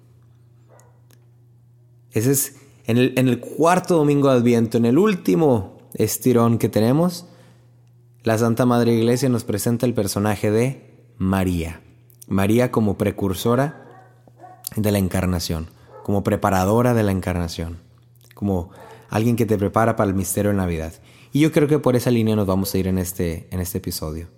Ese 2.12 2.32
es 2.32 2.56
en 2.86 2.96
el, 2.96 3.14
en 3.16 3.28
el 3.28 3.40
cuarto 3.40 3.96
domingo 3.96 4.30
de 4.30 4.38
Adviento, 4.38 4.78
en 4.78 4.86
el 4.86 4.98
último 4.98 5.78
estirón 5.94 6.58
que 6.58 6.68
tenemos, 6.68 7.26
la 8.22 8.36
Santa 8.36 8.66
Madre 8.66 8.94
Iglesia 8.94 9.28
nos 9.28 9.44
presenta 9.44 9.86
el 9.86 9.94
personaje 9.94 10.50
de 10.50 10.90
María. 11.18 11.80
María 12.26 12.70
como 12.70 12.96
precursora 12.96 13.86
de 14.76 14.92
la 14.92 14.98
encarnación, 14.98 15.68
como 16.04 16.22
preparadora 16.22 16.94
de 16.94 17.02
la 17.02 17.12
encarnación, 17.12 17.78
como 18.34 18.70
alguien 19.08 19.36
que 19.36 19.46
te 19.46 19.58
prepara 19.58 19.96
para 19.96 20.08
el 20.08 20.16
misterio 20.16 20.50
de 20.50 20.56
Navidad. 20.56 20.92
Y 21.32 21.40
yo 21.40 21.52
creo 21.52 21.68
que 21.68 21.78
por 21.78 21.96
esa 21.96 22.10
línea 22.10 22.36
nos 22.36 22.46
vamos 22.46 22.74
a 22.74 22.78
ir 22.78 22.86
en 22.86 22.98
este, 22.98 23.48
en 23.50 23.60
este 23.60 23.78
episodio. 23.78 24.28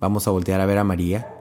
Vamos 0.00 0.28
a 0.28 0.30
voltear 0.30 0.60
a 0.60 0.66
ver 0.66 0.78
a 0.78 0.84
María, 0.84 1.34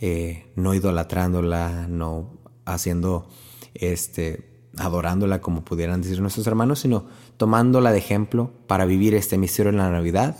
eh, 0.00 0.52
no 0.56 0.74
idolatrándola, 0.74 1.86
no 1.88 2.38
haciendo, 2.66 3.28
este, 3.74 4.68
adorándola 4.76 5.40
como 5.40 5.64
pudieran 5.64 6.02
decir 6.02 6.20
nuestros 6.20 6.46
hermanos, 6.46 6.80
sino 6.80 7.06
tomándola 7.38 7.90
de 7.92 7.98
ejemplo 7.98 8.52
para 8.66 8.84
vivir 8.84 9.14
este 9.14 9.38
misterio 9.38 9.70
en 9.70 9.78
la 9.78 9.90
Navidad 9.90 10.36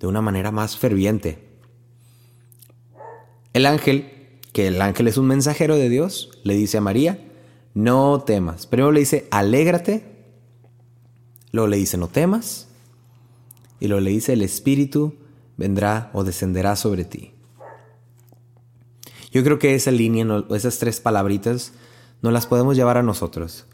de 0.00 0.06
una 0.06 0.22
manera 0.22 0.50
más 0.50 0.78
ferviente. 0.78 1.50
El 3.52 3.66
ángel, 3.66 4.38
que 4.52 4.68
el 4.68 4.80
ángel 4.80 5.08
es 5.08 5.18
un 5.18 5.26
mensajero 5.26 5.76
de 5.76 5.90
Dios, 5.90 6.30
le 6.44 6.54
dice 6.54 6.78
a 6.78 6.80
María, 6.80 7.18
no 7.74 8.22
temas. 8.24 8.66
Primero 8.66 8.90
le 8.90 9.00
dice, 9.00 9.28
alégrate. 9.30 10.04
Luego 11.52 11.68
le 11.68 11.76
dice, 11.76 11.98
no 11.98 12.08
temas. 12.08 12.68
Y 13.80 13.88
luego 13.88 14.00
le 14.00 14.10
dice, 14.10 14.32
el 14.32 14.42
Espíritu 14.42 15.14
vendrá 15.60 16.10
o 16.14 16.24
descenderá 16.24 16.74
sobre 16.74 17.04
ti. 17.04 17.34
Yo 19.30 19.44
creo 19.44 19.58
que 19.58 19.74
esa 19.74 19.90
línea, 19.90 20.26
esas 20.50 20.78
tres 20.78 21.00
palabritas, 21.00 21.72
no 22.22 22.30
las 22.30 22.46
podemos 22.46 22.76
llevar 22.76 22.96
a 22.96 23.02
nosotros. 23.02 23.66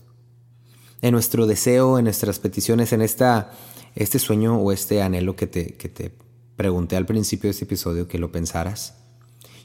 En 1.00 1.12
nuestro 1.12 1.46
deseo, 1.46 1.98
en 1.98 2.04
nuestras 2.04 2.40
peticiones, 2.40 2.92
en 2.92 3.02
esta, 3.02 3.52
este 3.94 4.18
sueño 4.18 4.58
o 4.58 4.72
este 4.72 5.00
anhelo 5.00 5.36
que 5.36 5.46
te, 5.46 5.74
que 5.74 5.88
te 5.88 6.12
pregunté 6.56 6.96
al 6.96 7.06
principio 7.06 7.48
de 7.48 7.52
este 7.52 7.64
episodio, 7.64 8.08
que 8.08 8.18
lo 8.18 8.32
pensaras. 8.32 8.96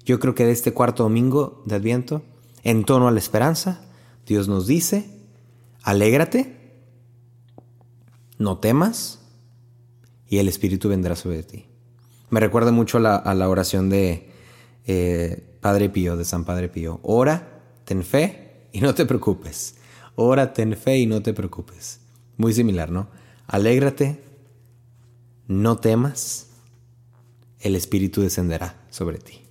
Yo 0.06 0.20
creo 0.20 0.36
que 0.36 0.46
de 0.46 0.52
este 0.52 0.74
cuarto 0.74 1.04
domingo 1.04 1.64
de 1.66 1.76
Adviento, 1.76 2.22
en 2.64 2.86
tono 2.86 3.08
a 3.08 3.12
la 3.12 3.20
esperanza, 3.20 3.82
Dios 4.28 4.48
nos 4.48 4.68
dice, 4.68 5.10
alégrate, 5.82 6.76
no 8.38 8.60
temas, 8.60 9.20
y 10.30 10.38
el 10.38 10.48
Espíritu 10.48 10.88
vendrá 10.88 11.16
sobre 11.16 11.42
ti. 11.42 11.71
Me 12.32 12.40
recuerda 12.40 12.72
mucho 12.72 12.98
a 12.98 13.34
la, 13.36 13.50
oración 13.50 13.90
de 13.90 14.30
eh, 14.88 15.44
Padre 15.60 15.90
Pío, 15.90 16.16
de 16.16 16.24
San 16.24 16.46
Padre 16.46 16.70
Pío. 16.70 17.02
Ora, 17.04 17.62
ten 17.84 18.04
fe 18.04 18.68
y 18.72 18.80
no 18.80 18.96
te 18.96 19.06
preocupes. 19.06 19.76
Ora, 20.16 20.54
ten 20.54 20.78
fe 20.78 20.98
y 20.98 21.06
no 21.08 21.22
te 21.22 21.34
preocupes. 21.34 22.00
Muy 22.38 22.54
similar, 22.54 22.90
¿no? 22.90 23.10
Alégrate, 23.48 24.24
no 25.48 25.78
temas, 25.80 26.48
el 27.60 27.76
Espíritu 27.76 28.22
descenderá 28.22 28.78
sobre 28.90 29.18
ti. 29.18 29.42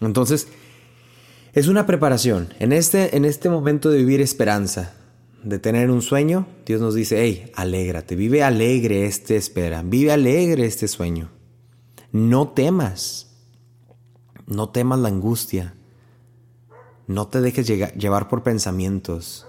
Entonces, 0.00 0.46
es 1.52 1.66
una 1.66 1.84
preparación. 1.84 2.54
En 2.60 2.72
este, 2.72 3.16
en 3.16 3.24
este 3.24 3.50
momento 3.50 3.90
de 3.90 3.98
vivir 3.98 4.20
esperanza, 4.20 4.94
de 5.42 5.58
tener 5.58 5.90
un 5.90 6.00
sueño, 6.00 6.46
Dios 6.64 6.80
nos 6.80 6.94
dice, 6.94 7.20
hey, 7.22 7.50
alégrate, 7.56 8.14
vive 8.14 8.44
alegre 8.44 9.06
este 9.06 9.34
espera, 9.34 9.82
vive 9.82 10.12
alegre 10.12 10.64
este 10.64 10.86
sueño. 10.86 11.35
No 12.12 12.48
temas, 12.48 13.26
no 14.46 14.68
temas 14.70 14.98
la 14.98 15.08
angustia, 15.08 15.74
no 17.06 17.28
te 17.28 17.40
dejes 17.40 17.66
llevar 17.66 18.28
por 18.28 18.42
pensamientos. 18.42 19.46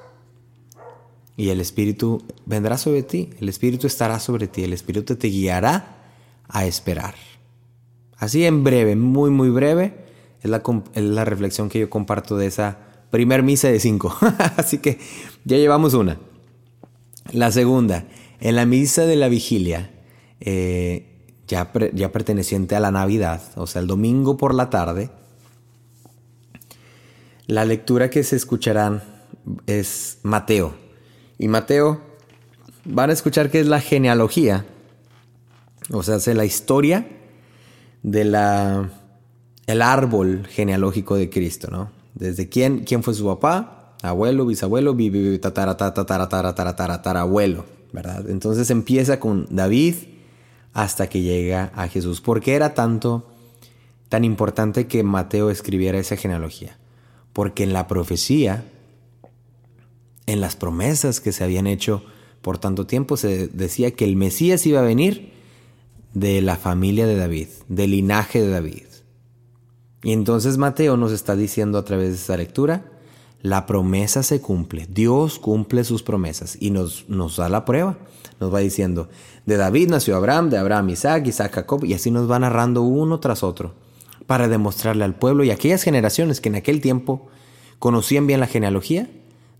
Y 1.35 1.49
el 1.49 1.61
Espíritu 1.61 2.23
vendrá 2.45 2.77
sobre 2.77 3.03
ti, 3.03 3.29
el 3.39 3.49
Espíritu 3.49 3.87
estará 3.87 4.19
sobre 4.19 4.47
ti, 4.47 4.63
el 4.63 4.73
Espíritu 4.73 5.15
te 5.15 5.27
guiará 5.27 5.97
a 6.47 6.65
esperar. 6.65 7.15
Así 8.17 8.45
en 8.45 8.63
breve, 8.63 8.95
muy, 8.95 9.29
muy 9.29 9.49
breve, 9.49 10.07
es 10.41 10.49
la, 10.49 11.25
reflexión 11.25 11.69
que 11.69 11.79
yo 11.79 11.89
comparto 11.89 12.37
de 12.37 12.47
esa 12.47 12.79
primer 13.11 13.43
misa 13.43 13.69
de 13.69 13.79
cinco. 13.79 14.15
Así 14.57 14.79
que 14.79 14.99
ya 15.45 15.57
llevamos 15.57 15.93
una. 15.93 16.19
La 17.31 17.51
segunda, 17.51 18.07
en 18.39 18.55
la 18.55 18.65
misa 18.65 19.05
de 19.05 19.15
la 19.15 19.27
vigilia, 19.27 19.91
eh, 20.39 21.16
ya, 21.47 21.71
ya 21.93 22.11
perteneciente 22.11 22.75
a 22.75 22.79
la 22.79 22.91
Navidad, 22.91 23.41
o 23.55 23.67
sea, 23.67 23.81
el 23.81 23.87
domingo 23.87 24.37
por 24.37 24.53
la 24.53 24.69
tarde, 24.69 25.09
la 27.47 27.63
lectura 27.63 28.09
que 28.09 28.23
se 28.23 28.35
escucharán 28.35 29.01
es 29.65 30.19
Mateo. 30.23 30.75
Y 31.37 31.47
Mateo, 31.47 32.01
van 32.83 33.09
a 33.09 33.13
escuchar 33.13 33.49
que 33.49 33.59
es 33.59 33.67
la 33.67 33.79
genealogía, 33.79 34.65
o 35.91 36.03
sea, 36.03 36.15
es 36.15 36.27
la 36.27 36.45
historia 36.45 37.07
de 38.03 38.21
el 39.67 39.81
árbol 39.81 40.47
genealógico 40.49 41.15
de 41.15 41.29
Cristo, 41.29 41.69
¿no? 41.71 41.91
Desde 42.15 42.49
quién, 42.49 42.79
quién 42.79 43.03
fue 43.03 43.13
su 43.13 43.25
papá, 43.25 43.95
abuelo, 44.01 44.45
bisabuelo, 44.45 44.95
tatara, 45.41 45.77
tatara, 45.77 46.27
tatara, 46.55 47.21
abuelo, 47.21 47.65
¿verdad? 47.93 48.29
Entonces 48.29 48.69
empieza 48.69 49.19
con 49.19 49.47
David 49.49 49.95
hasta 50.77 51.09
que 51.09 51.23
llega 51.23 51.71
a 51.73 51.87
Jesús. 51.87 52.21
¿Por 52.21 52.39
qué 52.39 52.53
era 52.53 52.75
tanto, 52.75 53.25
tan 54.09 54.23
importante 54.23 54.85
que 54.85 55.01
Mateo 55.01 55.49
escribiera 55.49 55.97
esa 55.97 56.17
genealogía? 56.17 56.77
Porque 57.33 57.63
en 57.63 57.73
la 57.73 57.87
profecía, 57.87 58.63
en 60.27 60.39
las 60.39 60.55
promesas 60.55 61.19
que 61.19 61.31
se 61.31 61.43
habían 61.43 61.65
hecho 61.65 62.03
por 62.43 62.59
tanto 62.59 62.85
tiempo, 62.85 63.17
se 63.17 63.47
decía 63.47 63.95
que 63.95 64.05
el 64.05 64.17
Mesías 64.17 64.67
iba 64.67 64.81
a 64.81 64.83
venir 64.83 65.33
de 66.13 66.43
la 66.43 66.57
familia 66.57 67.07
de 67.07 67.15
David, 67.15 67.47
del 67.67 67.89
linaje 67.89 68.39
de 68.39 68.49
David. 68.49 68.85
Y 70.03 70.11
entonces 70.11 70.59
Mateo 70.59 70.95
nos 70.95 71.11
está 71.11 71.35
diciendo 71.35 71.79
a 71.79 71.85
través 71.85 72.09
de 72.09 72.15
esta 72.17 72.37
lectura, 72.37 72.96
la 73.41 73.65
promesa 73.65 74.23
se 74.23 74.41
cumple, 74.41 74.87
Dios 74.89 75.39
cumple 75.39 75.83
sus 75.83 76.03
promesas 76.03 76.57
y 76.59 76.71
nos, 76.71 77.07
nos 77.07 77.37
da 77.37 77.49
la 77.49 77.65
prueba. 77.65 77.97
Nos 78.39 78.53
va 78.53 78.59
diciendo, 78.59 79.09
de 79.47 79.57
David 79.57 79.89
nació 79.89 80.15
Abraham, 80.15 80.49
de 80.49 80.57
Abraham 80.57 80.89
Isaac, 80.89 81.25
Isaac 81.25 81.53
Jacob, 81.55 81.83
y 81.85 81.93
así 81.93 82.11
nos 82.11 82.29
va 82.29 82.37
narrando 82.37 82.83
uno 82.83 83.19
tras 83.19 83.41
otro, 83.41 83.73
para 84.27 84.47
demostrarle 84.47 85.03
al 85.03 85.15
pueblo 85.15 85.43
y 85.43 85.49
a 85.49 85.55
aquellas 85.55 85.81
generaciones 85.81 86.39
que 86.39 86.49
en 86.49 86.55
aquel 86.55 86.79
tiempo 86.79 87.27
conocían 87.79 88.27
bien 88.27 88.39
la 88.39 88.47
genealogía, 88.47 89.09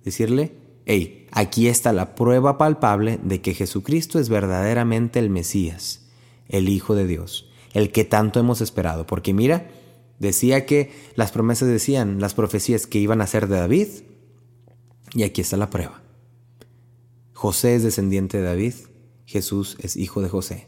decirle, 0.06 0.54
hey, 0.86 1.28
aquí 1.32 1.68
está 1.68 1.92
la 1.92 2.14
prueba 2.14 2.58
palpable 2.58 3.20
de 3.24 3.42
que 3.42 3.56
Jesucristo 3.56 4.20
es 4.20 4.30
verdaderamente 4.30 5.18
el 5.18 5.32
Mesías, 5.32 6.02
el 6.48 6.70
Hijo 6.70 6.94
de 6.94 7.08
Dios, 7.08 7.50
el 7.74 7.92
que 7.92 8.06
tanto 8.06 8.40
hemos 8.40 8.62
esperado, 8.62 9.08
porque 9.08 9.34
mira, 9.34 9.70
Decía 10.20 10.66
que 10.66 10.92
las 11.16 11.32
promesas 11.32 11.68
decían, 11.68 12.20
las 12.20 12.34
profecías 12.34 12.88
que 12.88 13.00
iban 13.00 13.22
a 13.22 13.28
ser 13.28 13.48
de 13.48 13.58
David. 13.58 13.88
Y 15.14 15.24
aquí 15.24 15.42
está 15.42 15.58
la 15.58 15.70
prueba. 15.70 16.02
José 17.34 17.76
es 17.76 17.84
descendiente 17.84 18.38
de 18.38 18.44
David, 18.44 18.74
Jesús 19.26 19.78
es 19.80 19.96
hijo 19.96 20.22
de 20.22 20.30
José. 20.30 20.68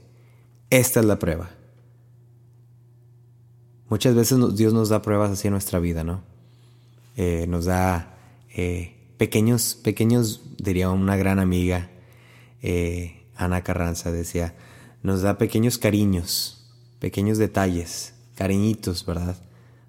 Esta 0.69 0.99
es 0.99 1.05
la 1.07 1.17
prueba. 1.17 1.49
Muchas 3.89 4.13
veces 4.13 4.37
Dios 4.55 4.71
nos 4.71 4.89
da 4.89 5.01
pruebas 5.01 5.31
así 5.31 5.47
en 5.47 5.53
nuestra 5.53 5.79
vida, 5.79 6.03
¿no? 6.03 6.21
Eh, 7.17 7.47
nos 7.47 7.65
da 7.65 8.15
eh, 8.55 8.95
pequeños, 9.17 9.79
pequeños, 9.83 10.41
diría 10.57 10.91
una 10.91 11.17
gran 11.17 11.39
amiga, 11.39 11.89
eh, 12.61 13.23
Ana 13.35 13.63
Carranza, 13.63 14.11
decía, 14.11 14.53
nos 15.01 15.23
da 15.23 15.39
pequeños 15.39 15.79
cariños, 15.79 16.69
pequeños 16.99 17.39
detalles 17.39 18.13
cariñitos, 18.39 19.05
¿verdad? 19.05 19.35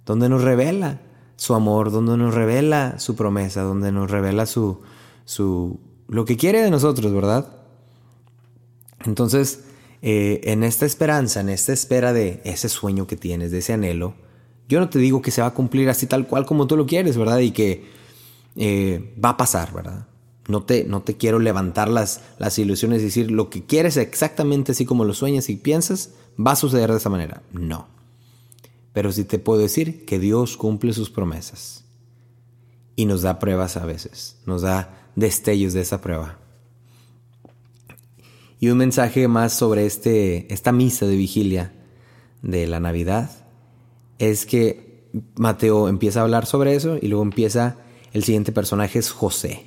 Donde 0.04 0.28
nos 0.28 0.42
revela 0.42 1.00
su 1.36 1.54
amor, 1.54 1.92
donde 1.92 2.16
nos 2.16 2.34
revela 2.34 2.98
su 2.98 3.14
promesa, 3.14 3.62
donde 3.62 3.92
nos 3.92 4.10
revela 4.10 4.44
su, 4.44 4.80
su, 5.24 5.78
lo 6.08 6.24
que 6.24 6.36
quiere 6.36 6.60
de 6.60 6.68
nosotros, 6.68 7.14
¿verdad? 7.14 7.46
Entonces, 9.04 9.66
eh, 10.02 10.40
en 10.42 10.64
esta 10.64 10.84
esperanza, 10.84 11.38
en 11.38 11.48
esta 11.48 11.72
espera 11.72 12.12
de 12.12 12.40
ese 12.42 12.68
sueño 12.68 13.06
que 13.06 13.14
tienes, 13.14 13.52
de 13.52 13.58
ese 13.58 13.72
anhelo, 13.72 14.14
yo 14.68 14.80
no 14.80 14.88
te 14.88 14.98
digo 14.98 15.22
que 15.22 15.30
se 15.30 15.42
va 15.42 15.46
a 15.46 15.54
cumplir 15.54 15.88
así 15.88 16.08
tal 16.08 16.26
cual 16.26 16.44
como 16.44 16.66
tú 16.66 16.76
lo 16.76 16.86
quieres, 16.86 17.16
¿verdad? 17.16 17.38
Y 17.38 17.52
que 17.52 17.84
eh, 18.56 19.14
va 19.24 19.30
a 19.30 19.36
pasar, 19.36 19.72
¿verdad? 19.72 20.08
No 20.48 20.64
te, 20.64 20.82
no 20.82 21.02
te 21.02 21.16
quiero 21.16 21.38
levantar 21.38 21.88
las, 21.88 22.20
las 22.40 22.58
ilusiones 22.58 23.00
y 23.02 23.04
decir 23.04 23.30
lo 23.30 23.48
que 23.48 23.64
quieres 23.64 23.96
exactamente 23.96 24.72
así 24.72 24.84
como 24.84 25.04
lo 25.04 25.14
sueñas 25.14 25.48
y 25.50 25.54
piensas, 25.54 26.14
va 26.36 26.52
a 26.52 26.56
suceder 26.56 26.90
de 26.90 26.96
esa 26.96 27.10
manera. 27.10 27.42
No. 27.52 27.99
Pero 28.92 29.12
sí 29.12 29.24
te 29.24 29.38
puedo 29.38 29.60
decir 29.60 30.04
que 30.04 30.18
Dios 30.18 30.56
cumple 30.56 30.92
sus 30.92 31.10
promesas. 31.10 31.84
Y 32.96 33.06
nos 33.06 33.22
da 33.22 33.38
pruebas 33.38 33.76
a 33.76 33.86
veces. 33.86 34.38
Nos 34.46 34.62
da 34.62 35.10
destellos 35.16 35.72
de 35.72 35.80
esa 35.80 36.00
prueba. 36.00 36.38
Y 38.58 38.68
un 38.68 38.78
mensaje 38.78 39.26
más 39.26 39.54
sobre 39.54 39.86
este, 39.86 40.52
esta 40.52 40.72
misa 40.72 41.06
de 41.06 41.16
vigilia 41.16 41.72
de 42.42 42.66
la 42.66 42.78
Navidad 42.78 43.30
es 44.18 44.44
que 44.44 45.08
Mateo 45.36 45.88
empieza 45.88 46.20
a 46.20 46.24
hablar 46.24 46.46
sobre 46.46 46.74
eso 46.74 46.98
y 47.00 47.08
luego 47.08 47.22
empieza 47.22 47.78
el 48.12 48.24
siguiente 48.24 48.52
personaje 48.52 48.98
es 48.98 49.10
José, 49.10 49.64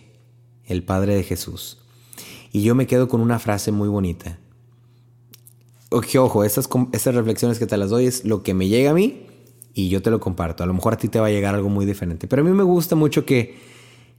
el 0.65 0.83
padre 0.83 1.15
de 1.15 1.23
Jesús. 1.23 1.79
Y 2.51 2.61
yo 2.61 2.75
me 2.75 2.87
quedo 2.87 3.07
con 3.07 3.21
una 3.21 3.39
frase 3.39 3.71
muy 3.71 3.89
bonita. 3.89 4.37
Oye, 5.93 6.17
ojo, 6.17 6.43
estas, 6.43 6.67
reflexiones 7.13 7.59
que 7.59 7.67
te 7.67 7.77
las 7.77 7.91
doy 7.91 8.07
es 8.07 8.25
lo 8.25 8.41
que 8.41 8.55
me 8.55 8.67
llega 8.67 8.89
a 8.89 8.93
mí 8.95 9.27
y 9.75 9.89
yo 9.89 10.01
te 10.01 10.09
lo 10.09 10.19
comparto. 10.19 10.63
A 10.63 10.65
lo 10.65 10.73
mejor 10.73 10.93
a 10.93 10.97
ti 10.97 11.07
te 11.07 11.19
va 11.19 11.27
a 11.27 11.29
llegar 11.29 11.53
algo 11.53 11.69
muy 11.69 11.85
diferente. 11.85 12.27
Pero 12.27 12.41
a 12.41 12.45
mí 12.45 12.51
me 12.51 12.63
gusta 12.63 12.95
mucho 12.95 13.25
que, 13.25 13.59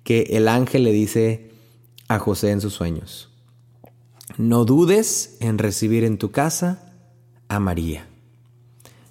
que 0.05 0.23
el 0.31 0.47
ángel 0.47 0.85
le 0.85 0.93
dice 0.93 1.51
a 2.07 2.21
José 2.21 2.51
en 2.53 2.61
sus 2.61 2.75
sueños, 2.75 3.31
no 4.39 4.65
dudes 4.65 5.37
en 5.41 5.59
recibir 5.59 6.05
en 6.05 6.17
tu 6.17 6.31
casa 6.31 6.93
a 7.49 7.59
María. 7.59 8.07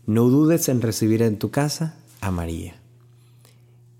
No 0.05 0.29
dudes 0.29 0.69
en 0.69 0.81
recibir 0.81 1.21
en 1.21 1.39
tu 1.39 1.51
casa 1.51 1.97
a 2.21 2.31
María. 2.31 2.75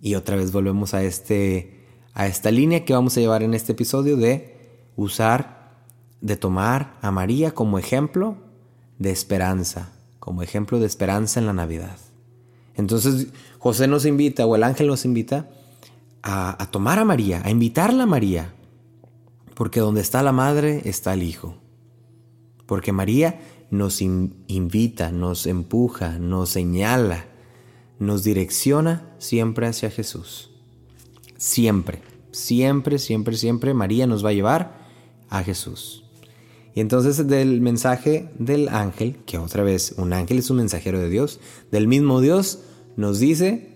Y 0.02 0.16
otra 0.16 0.38
vez 0.38 0.54
volvemos 0.54 0.94
a, 0.94 1.04
este, 1.04 1.86
a 2.14 2.28
esta 2.28 2.50
línea 2.50 2.86
que 2.86 2.94
vamos 2.94 3.18
a 3.18 3.20
llevar 3.20 3.44
en 3.44 3.54
este 3.54 3.74
episodio 3.74 4.16
de 4.16 4.56
usar, 4.96 5.74
de 6.22 6.38
tomar 6.38 6.98
a 7.02 7.12
María 7.12 7.52
como 7.52 7.78
ejemplo 7.78 8.38
de 9.04 9.12
esperanza, 9.12 9.92
como 10.20 10.42
ejemplo 10.42 10.80
de 10.80 10.88
esperanza 10.88 11.40
en 11.40 11.46
la 11.46 11.54
Navidad. 11.54 11.98
Entonces 12.76 13.28
José 13.60 13.88
nos 13.88 14.06
invita, 14.06 14.46
o 14.48 14.56
el 14.56 14.64
ángel 14.64 14.88
nos 14.88 15.06
invita, 15.06 15.50
a, 16.24 16.68
tomar 16.72 16.98
a 16.98 17.06
María, 17.06 17.42
a 17.44 17.52
invitarla 17.52 18.04
a 18.04 18.08
María, 18.08 18.54
porque 19.54 19.82
donde 19.82 20.02
está 20.02 20.24
la 20.24 20.32
madre 20.32 20.82
está 20.86 21.14
el 21.14 21.22
hijo. 21.22 21.58
Porque 22.66 22.92
María 22.92 23.42
nos 23.70 24.02
invita, 24.02 25.12
nos 25.12 25.46
empuja, 25.46 26.18
nos 26.18 26.50
señala 26.50 27.26
nos 28.00 28.24
direcciona 28.24 29.16
siempre 29.18 29.68
hacia 29.68 29.90
Jesús. 29.90 30.52
Siempre, 31.38 32.02
siempre, 32.32 33.00
siempre, 33.00 33.38
siempre 33.38 33.74
María 33.74 34.08
nos 34.08 34.24
va 34.24 34.30
a 34.30 34.34
llevar 34.34 34.78
a 35.30 35.44
Jesús. 35.44 36.03
Y 36.76 36.82
entonces 36.82 37.28
del 37.28 37.62
mensaje 37.62 38.30
del 38.40 38.70
ángel, 38.70 39.18
que 39.26 39.38
otra 39.38 39.64
vez 39.64 39.94
un 39.98 40.14
ángel 40.14 40.40
es 40.40 40.50
un 40.50 40.58
mensajero 40.58 41.00
de 41.00 41.10
Dios, 41.10 41.40
del 41.72 41.88
mismo 41.88 42.22
Dios 42.22 42.60
nos 42.98 43.20
dice, 43.20 43.70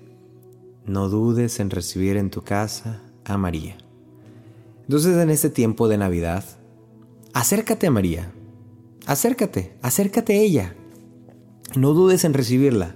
no 0.85 1.09
dudes 1.09 1.59
en 1.59 1.69
recibir 1.69 2.17
en 2.17 2.29
tu 2.29 2.41
casa 2.41 3.01
a 3.25 3.37
María. 3.37 3.77
Entonces 4.83 5.17
en 5.17 5.29
este 5.29 5.49
tiempo 5.49 5.87
de 5.87 5.97
Navidad, 5.97 6.43
acércate 7.33 7.87
a 7.87 7.91
María, 7.91 8.31
acércate, 9.05 9.73
acércate 9.81 10.33
a 10.33 10.41
ella. 10.41 10.75
No 11.75 11.93
dudes 11.93 12.23
en 12.23 12.33
recibirla 12.33 12.95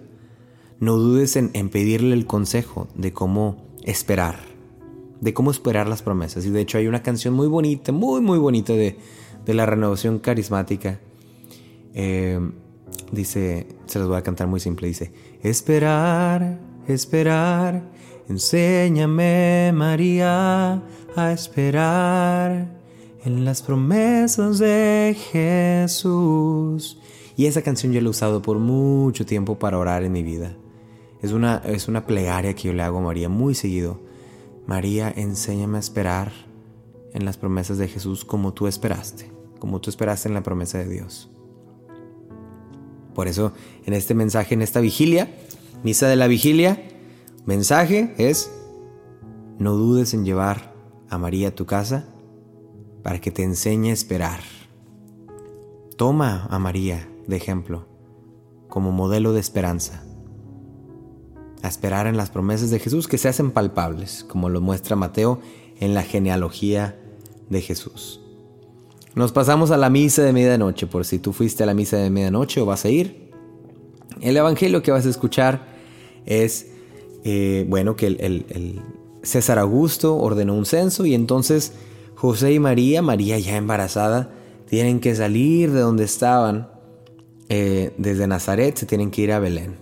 no 0.82 0.98
dudes 0.98 1.36
en, 1.36 1.70
pedirle 1.70 2.14
el 2.14 2.26
consejo 2.26 2.88
de 2.96 3.14
cómo 3.14 3.64
esperar, 3.84 4.40
de 5.22 5.32
cómo 5.32 5.52
esperar 5.52 5.88
las 5.88 6.02
promesas. 6.02 6.44
Y 6.44 6.50
de 6.50 6.60
hecho 6.60 6.80
hay 6.80 6.88
una 6.88 7.04
canción 7.04 7.36
muy 7.36 7.48
bonita, 7.48 7.92
muy, 7.92 8.20
muy 8.20 8.40
bonita 8.40 8.74
de, 8.74 8.98
la 9.48 9.66
renovación 9.66 10.20
carismática. 10.20 11.00
Eh, 11.94 12.40
dice, 13.12 13.68
se 13.86 14.00
las 14.00 14.08
voy 14.08 14.18
a 14.18 14.24
cantar 14.24 14.48
muy 14.48 14.60
simple, 14.60 14.88
dice, 14.88 15.12
esperar, 15.44 16.60
esperar, 16.88 17.84
enséñame 18.30 19.72
María 19.74 20.82
a 21.16 21.32
esperar 21.32 22.80
en 23.24 23.46
las 23.46 23.62
promesas 23.62 24.60
de 24.60 25.16
Jesús. 25.32 27.00
Y 27.36 27.46
esa 27.46 27.62
canción 27.62 27.92
yo 27.92 28.02
la 28.02 28.08
he 28.08 28.10
usado 28.10 28.42
por 28.42 28.60
mucho 28.60 29.26
tiempo 29.26 29.58
para 29.58 29.78
orar 29.78 30.04
en 30.04 30.12
mi 30.12 30.24
vida. 30.24 30.56
Es 31.22 31.32
una, 31.34 31.62
es 31.66 31.88
una 31.88 32.06
plegaria 32.06 32.56
que 32.56 32.70
yo 32.70 32.74
le 32.74 32.84
hago 32.84 32.98
a 33.00 33.02
María 33.02 33.30
muy 33.30 33.56
seguido. 33.56 34.00
María, 34.66 35.12
enséñame 35.16 35.78
a 35.78 35.80
esperar 35.80 36.32
en 37.14 37.26
las 37.26 37.38
promesas 37.38 37.78
de 37.78 37.88
Jesús 37.88 38.26
como 38.26 38.54
tú 38.54 38.68
esperaste, 38.68 39.32
como 39.60 39.82
tú 39.82 39.90
esperaste 39.90 40.28
en 40.28 40.34
la 40.34 40.44
promesa 40.44 40.78
de 40.78 40.88
Dios. 40.88 41.30
Por 43.14 43.28
eso, 43.28 43.54
en 43.86 43.94
este 43.94 44.14
mensaje, 44.14 44.54
en 44.54 44.62
esta 44.62 44.80
vigilia, 44.80 45.34
misa 45.84 46.08
de 46.08 46.16
la 46.16 46.28
vigilia, 46.28 46.82
mensaje 47.46 48.14
es, 48.18 48.52
no 49.60 49.74
dudes 49.74 50.14
en 50.14 50.26
llevar 50.26 50.74
a 51.10 51.18
María 51.18 51.50
a 51.50 51.56
tu 51.56 51.66
casa 51.66 52.08
para 53.04 53.20
que 53.20 53.32
te 53.32 53.44
enseñe 53.44 53.90
a 53.90 53.94
esperar. 53.94 54.40
Toma 55.98 56.48
a 56.50 56.60
María 56.60 57.10
de 57.28 57.36
ejemplo, 57.36 57.86
como 58.70 58.92
modelo 58.92 59.34
de 59.34 59.40
esperanza 59.40 60.04
a 61.64 61.68
esperar 61.68 62.08
en 62.08 62.18
las 62.18 62.30
promesas 62.30 62.70
de 62.72 62.80
Jesús 62.80 63.08
que 63.08 63.18
se 63.18 63.30
hacen 63.30 63.52
palpables, 63.52 64.26
como 64.28 64.50
lo 64.50 64.62
muestra 64.62 64.96
Mateo 64.96 65.40
en 65.80 65.94
la 65.94 66.04
genealogía 66.04 67.00
de 67.52 67.62
Jesús. 67.62 68.22
Nos 69.14 69.34
pasamos 69.34 69.72
a 69.72 69.78
la 69.78 69.90
misa 69.90 70.24
de 70.24 70.32
medianoche, 70.32 70.88
por 70.88 71.06
si 71.06 71.20
tú 71.20 71.34
fuiste 71.34 71.64
a 71.64 71.66
la 71.66 71.74
misa 71.74 71.98
de 71.98 72.10
medianoche 72.10 72.62
o 72.62 72.66
vas 72.66 72.86
a 72.86 72.90
ir. 72.90 73.30
El 74.22 74.38
evangelio 74.38 74.82
que 74.82 74.92
vas 74.92 75.06
a 75.06 75.10
escuchar 75.10 75.68
es, 76.26 76.68
eh, 77.26 77.66
bueno, 77.68 77.96
que 77.96 78.08
el, 78.08 78.82
César 79.24 79.60
Augusto 79.60 80.16
ordenó 80.16 80.56
un 80.56 80.66
censo 80.66 81.06
y 81.06 81.14
entonces 81.14 81.74
José 82.16 82.54
y 82.54 82.60
María, 82.60 83.02
María 83.02 83.38
ya 83.38 83.58
embarazada, 83.58 84.32
tienen 84.68 85.00
que 85.00 85.14
salir 85.14 85.72
de 85.72 85.82
donde 85.82 86.06
estaban, 86.06 86.72
eh, 87.50 87.94
desde 87.98 88.26
Nazaret, 88.28 88.78
se 88.78 88.86
tienen 88.86 89.12
que 89.12 89.24
ir 89.24 89.32
a 89.34 89.40
Belén. 89.40 89.76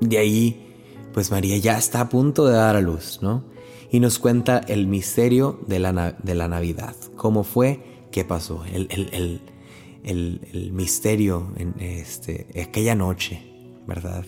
De 0.00 0.18
ahí, 0.18 0.66
pues 1.12 1.30
María 1.30 1.58
ya 1.58 1.76
está 1.76 2.00
a 2.00 2.08
punto 2.08 2.46
de 2.46 2.54
dar 2.54 2.74
a 2.74 2.80
luz, 2.80 3.20
¿no? 3.22 3.51
Y 3.92 4.00
nos 4.00 4.18
cuenta 4.18 4.58
el 4.58 4.86
misterio 4.86 5.60
de 5.66 5.78
la, 5.78 6.16
de 6.22 6.34
la 6.34 6.48
Navidad. 6.48 6.96
¿Cómo 7.14 7.44
fue? 7.44 7.80
¿Qué 8.10 8.24
pasó? 8.24 8.64
El, 8.64 8.88
el, 10.02 10.72
misterio 10.72 11.52
en 11.56 11.74
este, 11.78 12.46
aquella 12.60 12.94
noche, 12.94 13.42
¿verdad? 13.86 14.24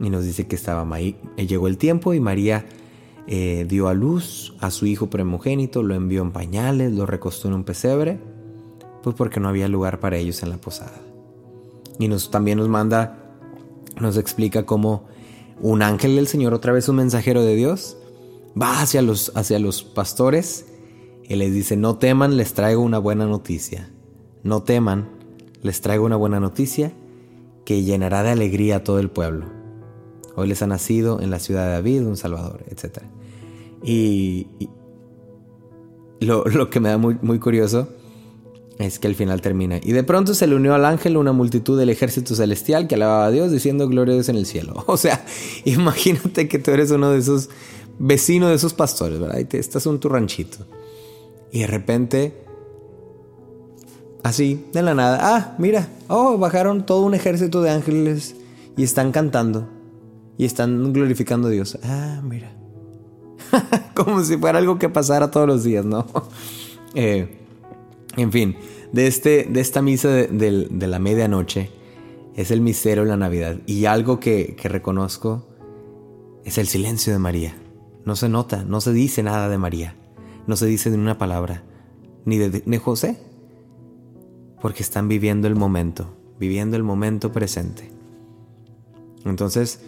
Y 0.00 0.10
nos 0.10 0.24
dice 0.24 0.46
que 0.46 0.56
estaba 0.56 0.86
ahí. 0.96 1.16
Eh, 1.36 1.46
llegó 1.46 1.68
el 1.68 1.76
tiempo 1.76 2.14
y 2.14 2.20
María 2.20 2.64
eh, 3.26 3.66
dio 3.68 3.88
a 3.88 3.94
luz 3.94 4.54
a 4.60 4.70
su 4.70 4.86
hijo 4.86 5.10
primogénito, 5.10 5.82
lo 5.82 5.94
envió 5.94 6.22
en 6.22 6.32
pañales, 6.32 6.92
lo 6.92 7.04
recostó 7.04 7.48
en 7.48 7.54
un 7.54 7.64
pesebre, 7.64 8.18
pues 9.02 9.14
porque 9.14 9.40
no 9.40 9.48
había 9.48 9.68
lugar 9.68 10.00
para 10.00 10.16
ellos 10.16 10.42
en 10.42 10.50
la 10.50 10.56
posada. 10.56 10.98
Y 11.98 12.08
nos, 12.08 12.30
también 12.30 12.58
nos 12.58 12.68
manda 12.68 13.28
nos 14.00 14.16
explica 14.16 14.64
cómo 14.64 15.06
un 15.60 15.82
ángel 15.82 16.16
del 16.16 16.28
Señor, 16.28 16.54
otra 16.54 16.72
vez 16.72 16.88
un 16.88 16.96
mensajero 16.96 17.42
de 17.42 17.54
Dios, 17.54 17.96
va 18.60 18.80
hacia 18.80 19.02
los, 19.02 19.32
hacia 19.34 19.58
los 19.58 19.82
pastores 19.82 20.66
y 21.28 21.36
les 21.36 21.52
dice, 21.52 21.76
no 21.76 21.98
teman, 21.98 22.36
les 22.36 22.54
traigo 22.54 22.82
una 22.82 22.98
buena 22.98 23.26
noticia. 23.26 23.90
No 24.42 24.62
teman, 24.62 25.08
les 25.62 25.80
traigo 25.80 26.06
una 26.06 26.16
buena 26.16 26.40
noticia 26.40 26.92
que 27.64 27.82
llenará 27.82 28.22
de 28.22 28.30
alegría 28.30 28.76
a 28.76 28.84
todo 28.84 28.98
el 28.98 29.10
pueblo. 29.10 29.46
Hoy 30.36 30.48
les 30.48 30.62
ha 30.62 30.66
nacido 30.66 31.20
en 31.20 31.30
la 31.30 31.38
ciudad 31.38 31.66
de 31.66 31.72
David 31.72 32.06
un 32.06 32.16
Salvador, 32.16 32.64
etc. 32.70 33.02
Y, 33.82 34.46
lo, 36.20 36.70
que 36.70 36.80
me 36.80 36.88
da 36.88 36.98
muy, 36.98 37.18
muy 37.20 37.38
curioso 37.38 37.88
es 38.78 38.98
que 38.98 39.08
al 39.08 39.14
final 39.14 39.40
termina. 39.40 39.80
Y 39.82 39.92
de 39.92 40.04
pronto 40.04 40.34
se 40.34 40.46
le 40.46 40.54
unió 40.54 40.74
al 40.74 40.84
ángel 40.84 41.16
una 41.16 41.32
multitud 41.32 41.78
del 41.78 41.90
ejército 41.90 42.34
celestial 42.34 42.86
que 42.86 42.94
alababa 42.94 43.26
a 43.26 43.30
Dios 43.30 43.50
diciendo 43.50 43.88
gloria 43.88 44.12
a 44.12 44.16
Dios 44.16 44.28
en 44.28 44.36
el 44.36 44.46
cielo. 44.46 44.84
O 44.86 44.96
sea, 44.96 45.24
imagínate 45.64 46.48
que 46.48 46.58
tú 46.58 46.70
eres 46.70 46.90
uno 46.90 47.10
de 47.10 47.18
esos 47.18 47.50
vecinos 47.98 48.50
de 48.50 48.56
esos 48.56 48.74
pastores, 48.74 49.18
¿verdad? 49.18 49.38
Y 49.38 49.44
te, 49.44 49.58
estás 49.58 49.86
en 49.86 49.98
tu 49.98 50.08
ranchito. 50.08 50.66
Y 51.50 51.60
de 51.60 51.66
repente 51.66 52.48
Así, 54.22 54.66
de 54.72 54.82
la 54.82 54.94
nada. 54.94 55.18
Ah, 55.22 55.54
mira. 55.58 55.88
Oh, 56.08 56.38
bajaron 56.38 56.84
todo 56.84 57.02
un 57.02 57.14
ejército 57.14 57.62
de 57.62 57.70
ángeles 57.70 58.36
y 58.76 58.82
están 58.82 59.12
cantando. 59.12 59.68
Y 60.36 60.44
están 60.44 60.92
glorificando 60.92 61.48
a 61.48 61.50
Dios. 61.50 61.78
Ah, 61.82 62.20
mira. 62.22 62.52
Como 63.94 64.22
si 64.22 64.36
fuera 64.36 64.58
algo 64.58 64.78
que 64.78 64.88
pasara 64.88 65.30
todos 65.30 65.46
los 65.46 65.64
días, 65.64 65.84
¿no? 65.84 66.06
Eh, 66.94 67.28
en 68.16 68.32
fin, 68.32 68.56
de, 68.92 69.06
este, 69.06 69.44
de 69.44 69.60
esta 69.60 69.82
misa 69.82 70.08
de, 70.08 70.68
la 70.70 70.98
medianoche 70.98 71.70
es 72.34 72.50
el 72.50 72.62
misterio 72.62 73.04
de 73.04 73.10
la 73.10 73.16
Navidad. 73.18 73.58
Y 73.66 73.84
algo 73.84 74.18
que 74.18 74.56
reconozco 74.64 75.46
es 76.46 76.56
el 76.56 76.66
silencio 76.66 77.12
de 77.12 77.18
María. 77.18 77.54
No 78.08 78.16
se 78.16 78.30
nota, 78.30 78.64
no 78.64 78.80
se 78.80 78.94
dice 78.94 79.22
nada 79.22 79.50
de 79.50 79.58
María. 79.58 79.94
No 80.46 80.56
se 80.56 80.64
dice 80.64 80.88
ni 80.88 80.96
una 80.96 81.18
palabra. 81.18 81.62
Ni 82.24 82.38
de, 82.38 82.78
José. 82.78 83.18
Porque 84.62 84.82
están 84.82 85.08
viviendo 85.08 85.46
el 85.46 85.54
momento. 85.54 86.16
Viviendo 86.40 86.78
el 86.78 86.84
momento 86.84 87.32
presente. 87.32 87.90
Entonces, 89.26 89.80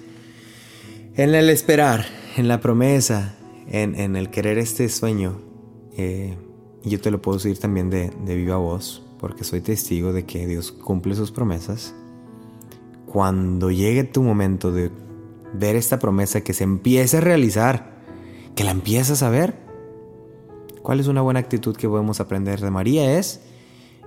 en 1.15 1.35
el 1.35 1.49
esperar, 1.49 2.05
en 2.37 2.47
la 2.47 2.61
promesa, 2.61 3.37
en, 3.69 4.17
el 4.17 4.29
querer 4.29 4.59
este 4.59 4.91
sueño, 4.91 5.41
eh, 5.97 6.37
yo 6.85 7.01
te 7.01 7.11
lo 7.11 7.23
puedo 7.23 7.39
decir 7.39 7.59
también 7.59 7.89
de, 7.89 8.11
de 8.27 8.37
viva 8.37 8.59
voz, 8.59 9.03
porque 9.19 9.45
soy 9.45 9.63
testigo 9.63 10.13
de 10.13 10.27
que 10.27 10.47
Dios 10.47 10.73
cumple 10.73 11.15
sus 11.15 11.33
promesas. 11.33 11.95
Cuando 13.07 13.71
llegue 13.71 14.05
tu 14.05 14.23
momento 14.23 14.73
de 14.73 14.91
ver 15.55 15.75
esta 15.75 15.99
promesa 15.99 16.43
que 16.43 16.53
se 16.53 16.65
empiece 16.65 17.17
a 17.17 17.23
realizar, 17.23 17.99
que 18.55 18.65
la 18.65 18.71
empiezas 18.71 19.23
a 19.23 19.31
ver, 19.31 19.55
¿cuál 20.83 21.01
es 21.01 21.07
una 21.07 21.23
buena 21.23 21.41
actitud 21.41 21.77
que 21.77 21.89
podemos 21.89 22.21
aprender 22.21 22.61
de 22.61 22.71
María? 22.71 23.19
Es 23.19 23.41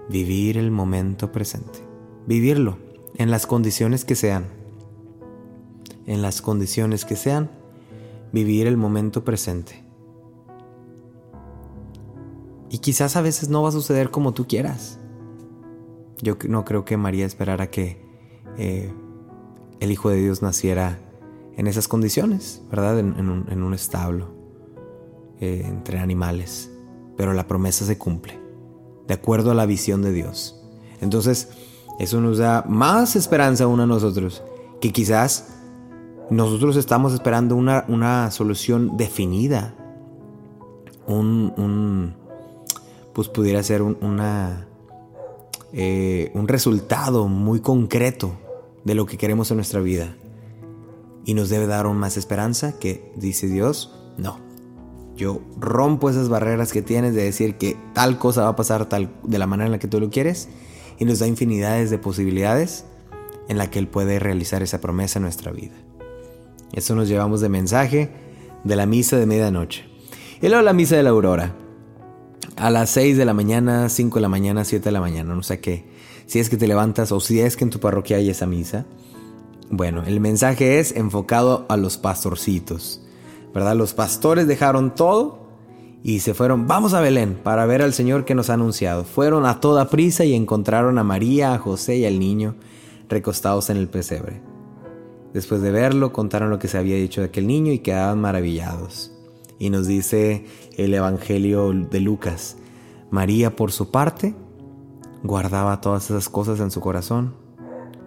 vivir 0.10 0.58
el 0.58 0.72
momento 0.72 1.32
presente, 1.32 1.80
vivirlo 2.28 2.78
en 3.18 3.32
las 3.32 3.48
condiciones 3.48 4.06
que 4.06 4.16
sean 4.16 4.64
en 6.06 6.22
las 6.22 6.42
condiciones 6.42 7.06
que 7.06 7.16
sean, 7.16 7.50
vivir 8.32 8.68
el 8.68 8.78
momento 8.78 9.24
presente. 9.24 9.84
Y 12.70 12.80
quizás 12.80 13.16
a 13.16 13.22
veces 13.22 13.50
no 13.50 13.62
va 13.62 13.70
a 13.70 13.74
suceder 13.74 14.10
como 14.10 14.34
tú 14.34 14.48
quieras. 14.48 15.00
Yo 16.22 16.38
no 16.48 16.66
creo 16.66 16.86
que 16.86 16.98
María 16.98 17.26
esperara 17.26 17.70
que 17.70 18.04
eh, 18.58 18.92
el 19.80 19.92
Hijo 19.92 20.10
de 20.10 20.22
Dios 20.22 20.42
naciera 20.42 21.00
en 21.58 21.68
esas 21.68 21.88
condiciones, 21.88 22.62
¿verdad? 22.70 23.00
En, 23.00 23.30
un, 23.30 23.74
establo, 23.74 24.28
eh, 25.40 25.64
entre 25.66 26.00
animales. 26.00 26.72
Pero 27.16 27.34
la 27.34 27.48
promesa 27.48 27.86
se 27.86 27.98
cumple, 27.98 28.40
de 29.08 29.14
acuerdo 29.14 29.52
a 29.52 29.56
la 29.56 29.66
visión 29.66 30.02
de 30.02 30.12
Dios. 30.12 30.60
Entonces, 31.02 31.50
eso 32.00 32.22
nos 32.22 32.40
da 32.40 32.64
más 32.68 33.16
esperanza 33.16 33.66
aún 33.66 33.80
a 33.80 33.86
nosotros, 33.86 34.42
que 34.82 34.92
quizás 34.92 35.54
nosotros 36.30 36.76
estamos 36.76 37.14
esperando 37.14 37.56
una, 37.56 38.32
solución 38.32 38.98
definida. 38.98 39.76
Un, 41.06 42.16
pues 43.14 43.28
pudiera 43.28 43.62
ser 43.62 43.82
un, 43.82 43.98
una, 44.02 44.68
eh, 45.72 46.32
un 46.34 46.48
resultado 46.48 47.28
muy 47.28 47.60
concreto 47.60 48.34
de 48.84 48.96
lo 48.96 49.06
que 49.06 49.18
queremos 49.18 49.52
en 49.52 49.58
nuestra 49.58 49.82
vida. 49.82 50.16
Y 51.26 51.34
nos 51.34 51.50
debe 51.50 51.68
dar 51.68 51.86
aún 51.86 51.98
más 51.98 52.18
esperanza 52.18 52.78
que 52.80 53.12
dice 53.16 53.48
Dios, 53.48 53.94
no. 54.18 54.40
Yo 55.16 55.42
rompo 55.58 56.10
esas 56.10 56.28
barreras 56.28 56.72
que 56.74 56.82
tienes 56.82 57.14
de 57.14 57.24
decir 57.24 57.56
que 57.58 57.78
tal 57.94 58.18
cosa 58.18 58.44
va 58.44 58.50
a 58.50 58.56
pasar 58.56 58.90
tal, 58.90 59.14
de 59.24 59.38
la 59.38 59.48
manera 59.48 59.68
en 59.68 59.72
la 59.72 59.80
que 59.80 59.88
tú 59.88 60.00
lo 60.00 60.10
quieres 60.10 60.50
y 61.00 61.06
nos 61.06 61.20
da 61.20 61.28
infinidades 61.28 61.92
de 61.92 62.00
posibilidades 62.00 62.86
en 63.48 63.58
la 63.58 63.70
que 63.70 63.80
Él 63.80 63.88
puede 63.88 64.20
realizar 64.20 64.64
esa 64.64 64.82
promesa 64.82 65.20
en 65.20 65.24
nuestra 65.24 65.52
vida. 65.52 65.76
Eso 66.74 66.96
nos 66.96 67.08
llevamos 67.08 67.42
de 67.42 67.50
mensaje 67.50 68.10
de 68.64 68.76
la 68.76 68.86
misa 68.86 69.18
de 69.18 69.26
medianoche. 69.26 69.86
Y 70.42 70.48
luego 70.48 70.64
la 70.64 70.74
misa 70.74 70.96
de 70.96 71.04
la 71.04 71.12
aurora. 71.12 71.56
A 72.56 72.70
las 72.70 72.90
6 72.92 73.18
de 73.18 73.26
la 73.26 73.34
mañana, 73.34 73.90
5 73.90 74.16
de 74.16 74.22
la 74.22 74.30
mañana, 74.30 74.66
7 74.66 74.86
de 74.86 74.92
la 74.92 75.00
mañana. 75.00 75.36
No 75.36 75.44
sé 75.44 75.60
qué. 75.60 75.86
Si 76.26 76.40
es 76.40 76.50
que 76.50 76.58
te 76.58 76.68
levantas 76.68 77.12
o 77.12 77.20
si 77.20 77.40
es 77.40 77.56
que 77.56 77.64
en 77.64 77.70
tu 77.70 77.80
parroquia 77.80 78.18
hay 78.18 78.30
esa 78.30 78.46
misa. 78.46 78.86
Bueno, 79.76 80.04
el 80.06 80.20
mensaje 80.20 80.78
es 80.78 80.96
enfocado 80.96 81.66
a 81.68 81.78
los 81.78 81.98
pastorcitos. 81.98 83.02
¿Verdad? 83.56 83.76
Los 83.76 83.96
pastores 83.96 84.46
dejaron 84.46 84.94
todo 84.94 85.48
y 86.04 86.20
se 86.20 86.36
fueron, 86.36 86.68
vamos 86.68 86.94
a 86.94 87.02
Belén 87.02 87.40
para 87.44 87.66
ver 87.66 87.82
al 87.82 87.92
Señor 87.92 88.24
que 88.24 88.36
nos 88.36 88.52
ha 88.52 88.54
anunciado. 88.54 89.04
Fueron 89.04 89.48
a 89.48 89.60
toda 89.60 89.90
prisa 89.90 90.26
y 90.26 90.36
encontraron 90.36 91.00
a 91.00 91.04
María, 91.04 91.56
a 91.56 91.58
José 91.58 91.98
y 91.98 92.06
al 92.06 92.20
niño 92.20 92.54
recostados 93.10 93.72
en 93.72 93.78
el 93.78 93.88
pesebre. 93.88 94.44
Después 95.34 95.64
de 95.64 95.72
verlo, 95.72 96.14
contaron 96.14 96.52
lo 96.52 96.60
que 96.60 96.68
se 96.68 96.78
había 96.78 96.98
dicho 96.98 97.22
de 97.22 97.28
aquel 97.28 97.48
niño 97.48 97.72
y 97.72 97.80
quedaban 97.80 98.22
maravillados. 98.22 99.12
Y 99.58 99.72
nos 99.72 99.88
dice 99.88 100.46
el 100.78 100.94
Evangelio 100.94 101.74
de 101.74 102.00
Lucas, 102.00 102.58
María 103.10 103.56
por 103.56 103.72
su 103.72 103.90
parte 103.90 104.36
guardaba 105.24 105.82
todas 105.82 106.12
esas 106.12 106.30
cosas 106.30 106.60
en 106.60 106.70
su 106.70 106.80
corazón, 106.80 107.42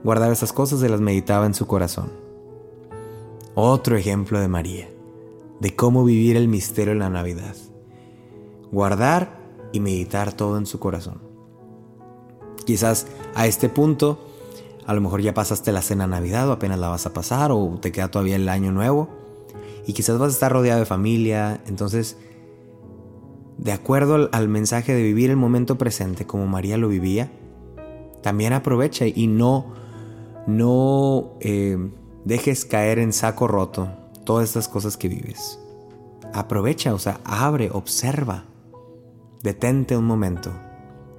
guardaba 0.05 0.33
esas 0.33 0.53
cosas 0.53 0.83
y 0.83 0.89
las 0.89 1.01
meditaba 1.01 1.47
en 1.47 1.55
su 1.55 1.67
corazón. 1.67 2.11
Otro 3.55 3.97
ejemplo 3.97 4.39
de 4.39 4.49
María, 4.49 4.89
de 5.61 5.75
cómo 5.75 6.05
vivir 6.05 6.37
el 6.37 6.49
misterio 6.49 6.95
de 6.95 7.01
la 7.01 7.11
Navidad. 7.11 7.57
Guardar 8.71 9.39
y 9.73 9.81
meditar 9.81 10.33
todo 10.33 10.59
en 10.59 10.67
su 10.67 10.79
corazón. 10.79 11.21
Quizás 12.65 13.07
a 13.35 13.47
este 13.47 13.69
punto 13.69 14.19
a 14.87 14.95
lo 14.95 15.01
mejor 15.01 15.21
ya 15.21 15.35
pasaste 15.35 15.73
la 15.73 15.83
cena 15.83 16.07
Navidad 16.07 16.49
o 16.49 16.53
apenas 16.53 16.79
la 16.79 16.89
vas 16.89 17.07
a 17.07 17.13
pasar 17.13 17.51
o 17.51 17.77
te 17.81 17.91
queda 17.91 18.09
todavía 18.09 18.37
el 18.37 18.49
año 18.49 18.71
nuevo. 18.71 19.09
Y 19.85 19.93
quizás 19.93 20.17
vas 20.19 20.29
a 20.29 20.33
estar 20.33 20.53
rodeado 20.53 20.79
de 20.79 20.87
familia. 20.87 21.61
Entonces, 21.67 22.17
de 23.59 23.73
acuerdo 23.73 24.29
al, 24.31 24.49
mensaje 24.49 24.95
de 24.95 25.03
vivir 25.03 25.31
el 25.31 25.37
momento 25.37 25.77
presente 25.77 26.25
como 26.25 26.47
María 26.47 26.77
lo 26.77 26.89
vivía, 26.89 27.33
también 28.23 28.53
aprovecha 28.53 29.07
y 29.07 29.27
no, 29.27 29.75
no 30.47 31.35
eh, 31.41 31.77
dejes 32.25 32.65
caer 32.65 32.99
en 32.99 33.13
saco 33.13 33.49
roto 33.49 33.89
todas 34.25 34.49
estas 34.49 34.69
cosas 34.69 34.97
que 34.97 35.09
vives. 35.09 35.59
Aprovecha, 36.33 36.95
o 36.95 36.99
sea, 36.99 37.21
abre, 37.25 37.71
observa, 37.73 38.45
detente 39.43 39.97
un 39.97 40.05
momento, 40.05 40.53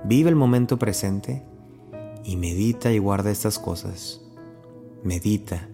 vive 0.03 0.29
el 0.29 0.35
momento 0.35 0.77
presente 0.77 1.43
y 2.23 2.35
medita 2.35 2.91
y 2.91 2.99
guarda 2.99 3.31
estas 3.31 3.57
cosas. 3.57 4.21
Medita. 5.03 5.69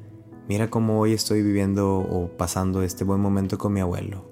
Mira 0.47 0.69
cómo 0.69 0.99
hoy 0.99 1.13
estoy 1.13 1.41
viviendo 1.41 1.97
o 1.97 2.27
pasando 2.37 2.83
este 2.83 3.03
buen 3.03 3.21
momento 3.21 3.57
con 3.57 3.73
mi 3.73 3.79
abuelo, 3.79 4.25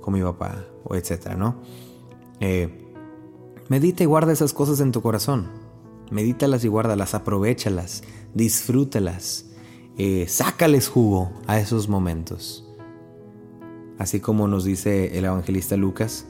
con 0.00 0.14
mi 0.14 0.22
papá, 0.22 0.64
o 0.84 0.96
etcétera, 0.96 1.36
¿no? 1.36 1.56
Eh, 2.40 2.86
medita 3.68 4.02
y 4.02 4.06
guarda 4.06 4.32
esas 4.32 4.52
cosas 4.52 4.80
en 4.80 4.92
tu 4.92 5.02
corazón. 5.02 5.67
Medítalas 6.10 6.64
y 6.64 6.68
guárdalas, 6.68 7.14
aprovechalas, 7.14 8.02
disfrútalas, 8.34 9.46
eh, 9.98 10.26
sácales 10.28 10.88
jugo 10.88 11.32
a 11.46 11.58
esos 11.58 11.88
momentos. 11.88 12.64
Así 13.98 14.20
como 14.20 14.48
nos 14.48 14.64
dice 14.64 15.18
el 15.18 15.24
evangelista 15.24 15.76
Lucas, 15.76 16.24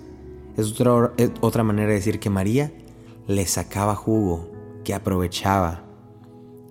es 0.57 0.73
otra, 0.73 1.13
otra 1.41 1.63
manera 1.63 1.89
de 1.89 1.95
decir 1.95 2.19
que 2.19 2.31
María 2.31 2.73
le 3.27 3.47
sacaba 3.47 3.95
jugo 3.95 4.51
que 4.85 4.95
aprovechaba 4.95 5.85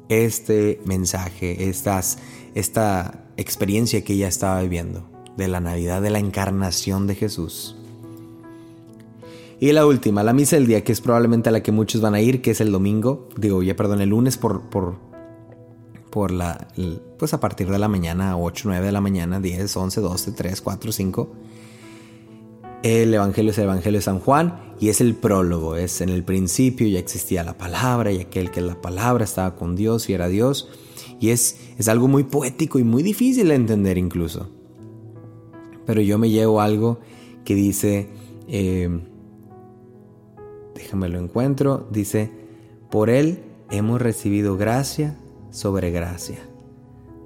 este 0.10 0.82
mensaje, 0.86 1.70
estas, 1.70 2.18
esta 2.56 3.30
experiencia 3.38 4.04
que 4.04 4.14
ella 4.14 4.28
estaba 4.28 4.62
viviendo 4.62 5.08
de 5.38 5.48
la 5.48 5.60
Navidad, 5.60 6.02
de 6.02 6.10
la 6.10 6.20
encarnación 6.20 7.08
de 7.08 7.16
Jesús. 7.16 7.77
Y 9.60 9.72
la 9.72 9.86
última, 9.88 10.24
la 10.24 10.34
misa 10.34 10.56
del 10.56 10.68
día, 10.68 10.84
que 10.84 10.92
es 10.92 11.02
probablemente 11.02 11.50
a 11.50 11.52
la 11.52 11.64
que 11.64 11.72
muchos 11.72 12.00
van 12.00 12.14
a 12.14 12.22
ir, 12.22 12.42
que 12.42 12.52
es 12.52 12.62
el 12.62 12.72
domingo, 12.72 13.28
digo, 13.38 13.64
ya 13.64 13.76
perdón, 13.76 14.02
el 14.02 14.10
lunes 14.10 14.38
por, 14.38 14.70
por, 14.70 14.98
por 16.12 16.30
la, 16.32 16.68
pues 17.18 17.34
a 17.34 17.40
partir 17.40 17.68
de 17.70 17.80
la 17.80 17.88
mañana, 17.88 18.38
8, 18.38 18.64
9 18.68 18.86
de 18.86 18.92
la 18.92 19.02
mañana, 19.02 19.40
10, 19.40 19.76
11, 19.76 20.02
12, 20.02 20.32
3, 20.34 20.62
4, 20.62 20.92
5. 20.92 21.32
El 22.84 23.12
Evangelio 23.12 23.50
es 23.50 23.58
el 23.58 23.64
Evangelio 23.64 23.98
de 23.98 24.04
San 24.04 24.20
Juan 24.20 24.76
y 24.80 24.90
es 24.90 25.02
el 25.02 25.16
prólogo, 25.16 25.76
es 25.76 26.02
en 26.02 26.10
el 26.10 26.24
principio 26.24 26.88
ya 26.88 27.00
existía 27.00 27.44
la 27.44 27.58
palabra 27.58 28.12
y 28.12 28.20
aquel 28.20 28.52
que 28.52 28.62
la 28.62 28.80
palabra 28.80 29.24
estaba 29.24 29.56
con 29.56 29.76
Dios 29.76 30.08
y 30.10 30.14
era 30.14 30.28
Dios. 30.28 30.70
Y 31.20 31.30
es, 31.30 31.60
es 31.80 31.88
algo 31.88 32.08
muy 32.08 32.24
poético 32.24 32.78
y 32.78 32.84
muy 32.84 33.02
difícil 33.02 33.48
de 33.48 33.56
entender 33.56 33.98
incluso. 33.98 34.50
Pero 35.88 36.02
yo 36.02 36.20
me 36.20 36.30
llevo 36.30 36.62
algo 36.62 37.00
que 37.44 37.56
dice, 37.56 38.10
eh, 38.48 39.00
déjame 40.88 41.10
lo 41.10 41.20
encuentro, 41.20 41.86
dice, 41.92 42.32
por 42.90 43.10
Él 43.10 43.44
hemos 43.70 44.02
recibido 44.02 44.56
gracia 44.56 45.18
sobre 45.52 45.92
gracia. 45.92 46.38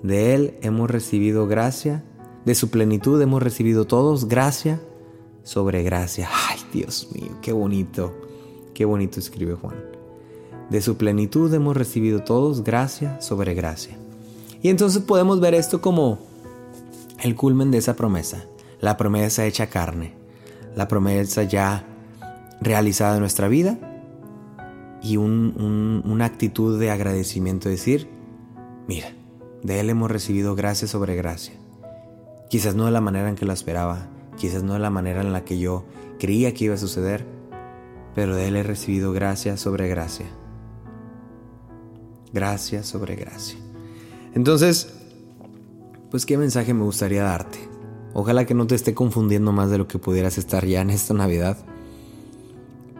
De 0.01 0.33
Él 0.33 0.55
hemos 0.63 0.89
recibido 0.89 1.45
gracia, 1.45 2.03
de 2.43 2.55
su 2.55 2.71
plenitud 2.71 3.21
hemos 3.21 3.43
recibido 3.43 3.85
todos 3.85 4.27
gracia 4.27 4.81
sobre 5.43 5.83
gracia. 5.83 6.27
Ay, 6.49 6.57
Dios 6.73 7.09
mío, 7.13 7.37
qué 7.43 7.51
bonito, 7.51 8.15
qué 8.73 8.83
bonito 8.83 9.19
escribe 9.19 9.53
Juan. 9.53 9.75
De 10.71 10.81
su 10.81 10.97
plenitud 10.97 11.53
hemos 11.53 11.77
recibido 11.77 12.23
todos 12.23 12.63
gracia 12.63 13.21
sobre 13.21 13.53
gracia. 13.53 13.95
Y 14.63 14.69
entonces 14.69 15.03
podemos 15.03 15.39
ver 15.39 15.53
esto 15.53 15.81
como 15.81 16.17
el 17.19 17.35
culmen 17.35 17.69
de 17.69 17.77
esa 17.77 17.95
promesa, 17.95 18.43
la 18.79 18.97
promesa 18.97 19.45
hecha 19.45 19.67
carne, 19.67 20.13
la 20.75 20.87
promesa 20.87 21.43
ya 21.43 21.85
realizada 22.61 23.15
en 23.15 23.21
nuestra 23.21 23.47
vida 23.47 23.79
y 25.01 25.17
una 25.17 26.25
actitud 26.25 26.79
de 26.79 26.91
agradecimiento, 26.91 27.69
decir, 27.69 28.07
mira, 28.87 29.07
de 29.63 29.79
Él 29.79 29.89
hemos 29.89 30.11
recibido 30.11 30.55
gracia 30.55 30.87
sobre 30.87 31.15
gracia. 31.15 31.55
Quizás 32.49 32.75
no 32.75 32.85
de 32.85 32.91
la 32.91 33.01
manera 33.01 33.29
en 33.29 33.35
que 33.35 33.45
lo 33.45 33.53
esperaba, 33.53 34.07
quizás 34.37 34.63
no 34.63 34.73
de 34.73 34.79
la 34.79 34.89
manera 34.89 35.21
en 35.21 35.33
la 35.33 35.43
que 35.43 35.57
yo 35.57 35.85
creía 36.19 36.53
que 36.53 36.65
iba 36.65 36.75
a 36.75 36.77
suceder, 36.77 37.25
pero 38.13 38.35
de 38.35 38.47
Él 38.47 38.55
he 38.55 38.63
recibido 38.63 39.11
gracia 39.11 39.57
sobre 39.57 39.87
gracia. 39.87 40.27
Gracia 42.31 42.83
sobre 42.83 43.15
gracia. 43.15 43.57
Entonces, 44.33 44.93
pues 46.11 46.25
qué 46.25 46.37
mensaje 46.37 46.73
me 46.73 46.83
gustaría 46.83 47.23
darte. 47.23 47.57
Ojalá 48.13 48.45
que 48.45 48.53
no 48.53 48.67
te 48.67 48.75
esté 48.75 48.93
confundiendo 48.93 49.51
más 49.51 49.71
de 49.71 49.77
lo 49.77 49.87
que 49.87 49.97
pudieras 49.97 50.37
estar 50.37 50.65
ya 50.65 50.81
en 50.81 50.89
esta 50.89 51.13
Navidad. 51.13 51.57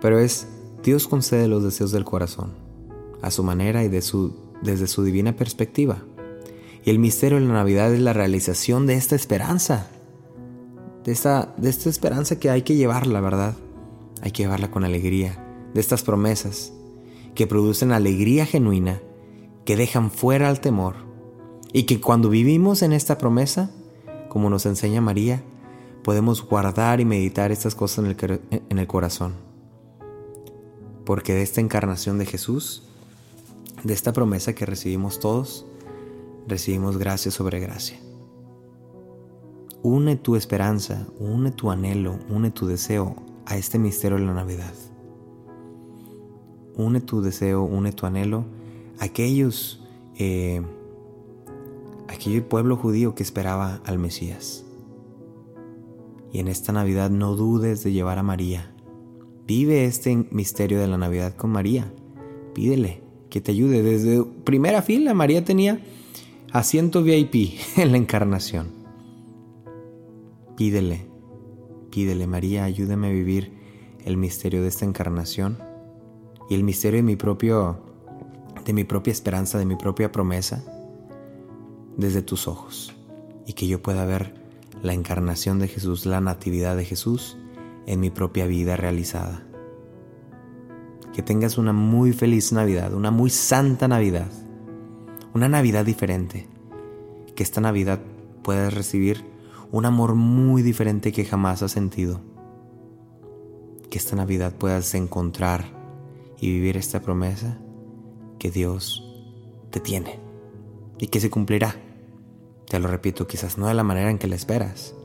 Pero 0.02 0.20
es, 0.20 0.48
Dios 0.84 1.08
concede 1.08 1.48
los 1.48 1.64
deseos 1.64 1.92
del 1.92 2.04
corazón, 2.04 2.52
a 3.22 3.32
su 3.32 3.44
manera 3.44 3.84
y 3.84 3.88
de 3.88 4.02
su, 4.02 4.34
desde 4.64 4.88
su 4.88 5.04
divina 5.04 5.36
perspectiva. 5.36 6.04
Y 6.84 6.90
el 6.90 7.00
misterio 7.00 7.40
de 7.40 7.46
la 7.46 7.54
Navidad 7.54 7.94
es 7.94 8.00
la 8.00 8.14
realización 8.14 8.88
de 8.88 8.96
esta 8.96 9.16
esperanza. 9.16 9.88
De 11.04 11.12
esta, 11.12 11.54
de 11.58 11.70
esta 11.70 11.90
esperanza 11.90 12.40
que 12.40 12.50
hay 12.50 12.64
que 12.64 12.76
llevarla, 12.76 13.22
¿verdad? 13.22 13.56
Hay 14.24 14.32
que 14.32 14.44
llevarla 14.44 14.72
con 14.72 14.84
alegría. 14.84 15.38
De 15.74 15.80
estas 15.80 16.02
promesas 16.04 16.74
que 17.36 17.48
producen 17.48 17.92
alegría 17.92 18.46
genuina, 18.46 19.00
que 19.66 19.76
dejan 19.76 20.10
fuera 20.10 20.50
al 20.50 20.60
temor. 20.60 20.96
Y 21.72 21.84
que 21.84 22.02
cuando 22.02 22.30
vivimos 22.30 22.82
en 22.82 22.92
esta 22.92 23.18
promesa, 23.18 23.72
como 24.30 24.50
nos 24.50 24.66
enseña 24.66 25.00
María, 25.00 25.44
podemos 26.04 26.44
guardar 26.44 27.00
y 27.00 27.06
meditar 27.06 27.52
estas 27.52 27.76
cosas 27.76 28.06
en 28.06 28.12
el, 28.12 28.42
en 28.70 28.80
el 28.80 28.88
corazón. 28.88 29.51
Porque 31.12 31.34
de 31.34 31.41
esta 31.41 31.60
encarnación 31.60 32.17
de 32.19 32.26
Jesús, 32.26 32.84
de 33.84 33.93
esta 33.93 34.13
promesa 34.13 34.56
que 34.56 34.65
recibimos 34.65 35.19
todos, 35.19 35.65
recibimos 36.47 36.97
gracia 36.97 37.32
sobre 37.32 37.60
gracia. 37.60 38.00
Une 39.84 40.15
tu 40.15 40.38
esperanza, 40.38 41.06
une 41.19 41.52
tu 41.52 41.69
anhelo, 41.69 42.17
une 42.30 42.50
tu 42.50 42.65
deseo 42.65 43.17
a 43.45 43.58
este 43.58 43.78
misterio 43.78 44.19
de 44.19 44.26
la 44.26 44.34
Navidad. 44.34 44.74
Une 46.78 47.02
tu 47.02 47.21
deseo, 47.21 47.63
une 47.63 47.91
tu 47.91 48.06
anhelo 48.06 48.45
a 48.97 49.04
aquellos, 49.04 49.84
eh, 50.17 50.62
aquel 52.08 52.41
pueblo 52.41 52.78
judío 52.78 53.15
que 53.15 53.24
esperaba 53.24 53.82
al 53.84 54.00
Mesías. 54.00 54.63
Y 56.32 56.39
en 56.39 56.47
esta 56.47 56.71
Navidad 56.71 57.10
no 57.10 57.36
dudes 57.36 57.84
de 57.84 57.91
llevar 57.91 58.17
a 58.17 58.24
María. 58.24 58.71
Vive 59.47 59.86
este 59.86 60.25
misterio 60.32 60.80
de 60.80 60.88
la 60.88 60.97
Navidad 60.97 61.36
con 61.36 61.51
María. 61.51 61.91
Pídele 62.54 63.01
que 63.30 63.41
te 63.41 63.51
ayude. 63.51 63.82
Desde 63.82 64.23
primera 64.23 64.82
fila 64.82 65.13
María 65.13 65.43
tenía 65.43 65.82
asiento 66.51 67.04
VIP 67.04 67.58
en 67.77 67.91
la 67.91 67.97
encarnación. 67.97 68.69
Pídele, 70.56 71.08
pídele 71.89 72.27
María, 72.27 72.65
ayúdame 72.65 73.08
a 73.08 73.12
vivir 73.12 73.51
el 74.06 74.17
misterio 74.17 74.62
de 74.62 74.67
esta 74.67 74.86
encarnación 74.86 75.58
y 76.49 76.56
el 76.56 76.63
misterio 76.63 76.97
de 76.97 77.04
mi 77.04 77.15
propio 77.15 77.80
de 78.65 78.73
mi 78.73 78.84
propia 78.84 79.12
esperanza, 79.12 79.58
de 79.58 79.65
mi 79.65 79.75
propia 79.75 80.12
promesa 80.12 80.63
desde 81.97 82.21
tus 82.21 82.47
ojos 82.47 82.93
y 83.47 83.54
que 83.54 83.67
yo 83.67 83.82
pueda 83.82 84.06
ver 84.06 84.36
la 84.84 84.93
encarnación 84.93 85.60
de 85.60 85.67
Jesús, 85.67 86.06
la 86.06 86.21
natividad 86.21 86.75
de 86.75 86.86
Jesús 86.86 87.38
en 87.86 88.00
mi 88.00 88.10
propia 88.10 88.48
vida 88.48 88.76
realizada. 88.76 89.44
Que 91.13 91.22
tengas 91.22 91.58
una 91.58 91.74
muy 91.74 92.13
feliz 92.13 92.52
Navidad, 92.52 92.94
una 92.94 93.12
muy 93.12 93.30
santa 93.30 93.88
Navidad 93.88 94.32
una 95.34 95.48
Navidad 95.48 95.86
diferente. 95.86 96.48
Que 97.36 97.44
esta 97.44 97.62
Navidad 97.62 98.02
puedas 98.44 98.74
recibir 98.74 99.24
un 99.72 99.86
amor 99.86 100.15
muy 100.15 100.62
diferente 100.62 101.12
que 101.12 101.26
jamás 101.26 101.63
has 101.63 101.72
sentido. 101.72 102.22
Que 103.89 103.98
esta 103.98 104.15
Navidad 104.15 104.54
puedas 104.54 104.94
encontrar 104.94 105.65
y 106.39 106.52
vivir 106.52 106.78
esta 106.78 107.02
promesa 107.02 107.60
que 108.39 108.52
Dios 108.52 109.08
te 109.70 109.80
tiene 109.80 110.20
y 110.98 111.08
que 111.08 111.20
se 111.20 111.30
cumplirá. 111.30 111.76
Te 112.67 112.80
lo 112.80 112.88
repito, 112.88 113.28
quizás 113.28 113.58
no 113.58 113.67
de 113.67 113.74
la 113.74 113.84
manera 113.84 114.10
en 114.10 114.17
que 114.17 114.28
la 114.28 114.36
esperas, 114.36 114.96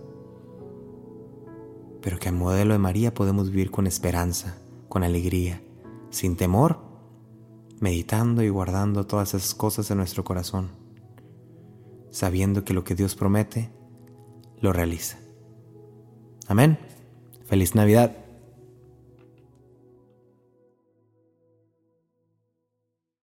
pero 2.07 2.21
que 2.21 2.29
al 2.29 2.37
modelo 2.37 2.73
de 2.73 2.79
María 2.79 3.13
podemos 3.13 3.51
vivir 3.51 3.73
con 3.73 3.89
esperanza, 3.89 4.59
con 4.89 5.03
alegría, 5.03 5.61
sin 6.11 6.37
temor 6.37 6.79
meditando 7.81 8.45
y 8.45 8.49
guardando 8.49 9.09
todas 9.09 9.35
esas 9.35 9.57
cosas 9.57 9.91
en 9.91 9.97
nuestro 9.97 10.23
corazón, 10.23 10.71
sabiendo 12.13 12.65
que 12.65 12.75
lo 12.75 12.85
que 12.85 12.95
Dios 12.95 13.17
promete, 13.17 13.73
lo 14.61 14.73
realiza. 14.73 15.19
Amén. 16.47 16.79
Feliz 17.45 17.75
Navidad. 17.75 18.26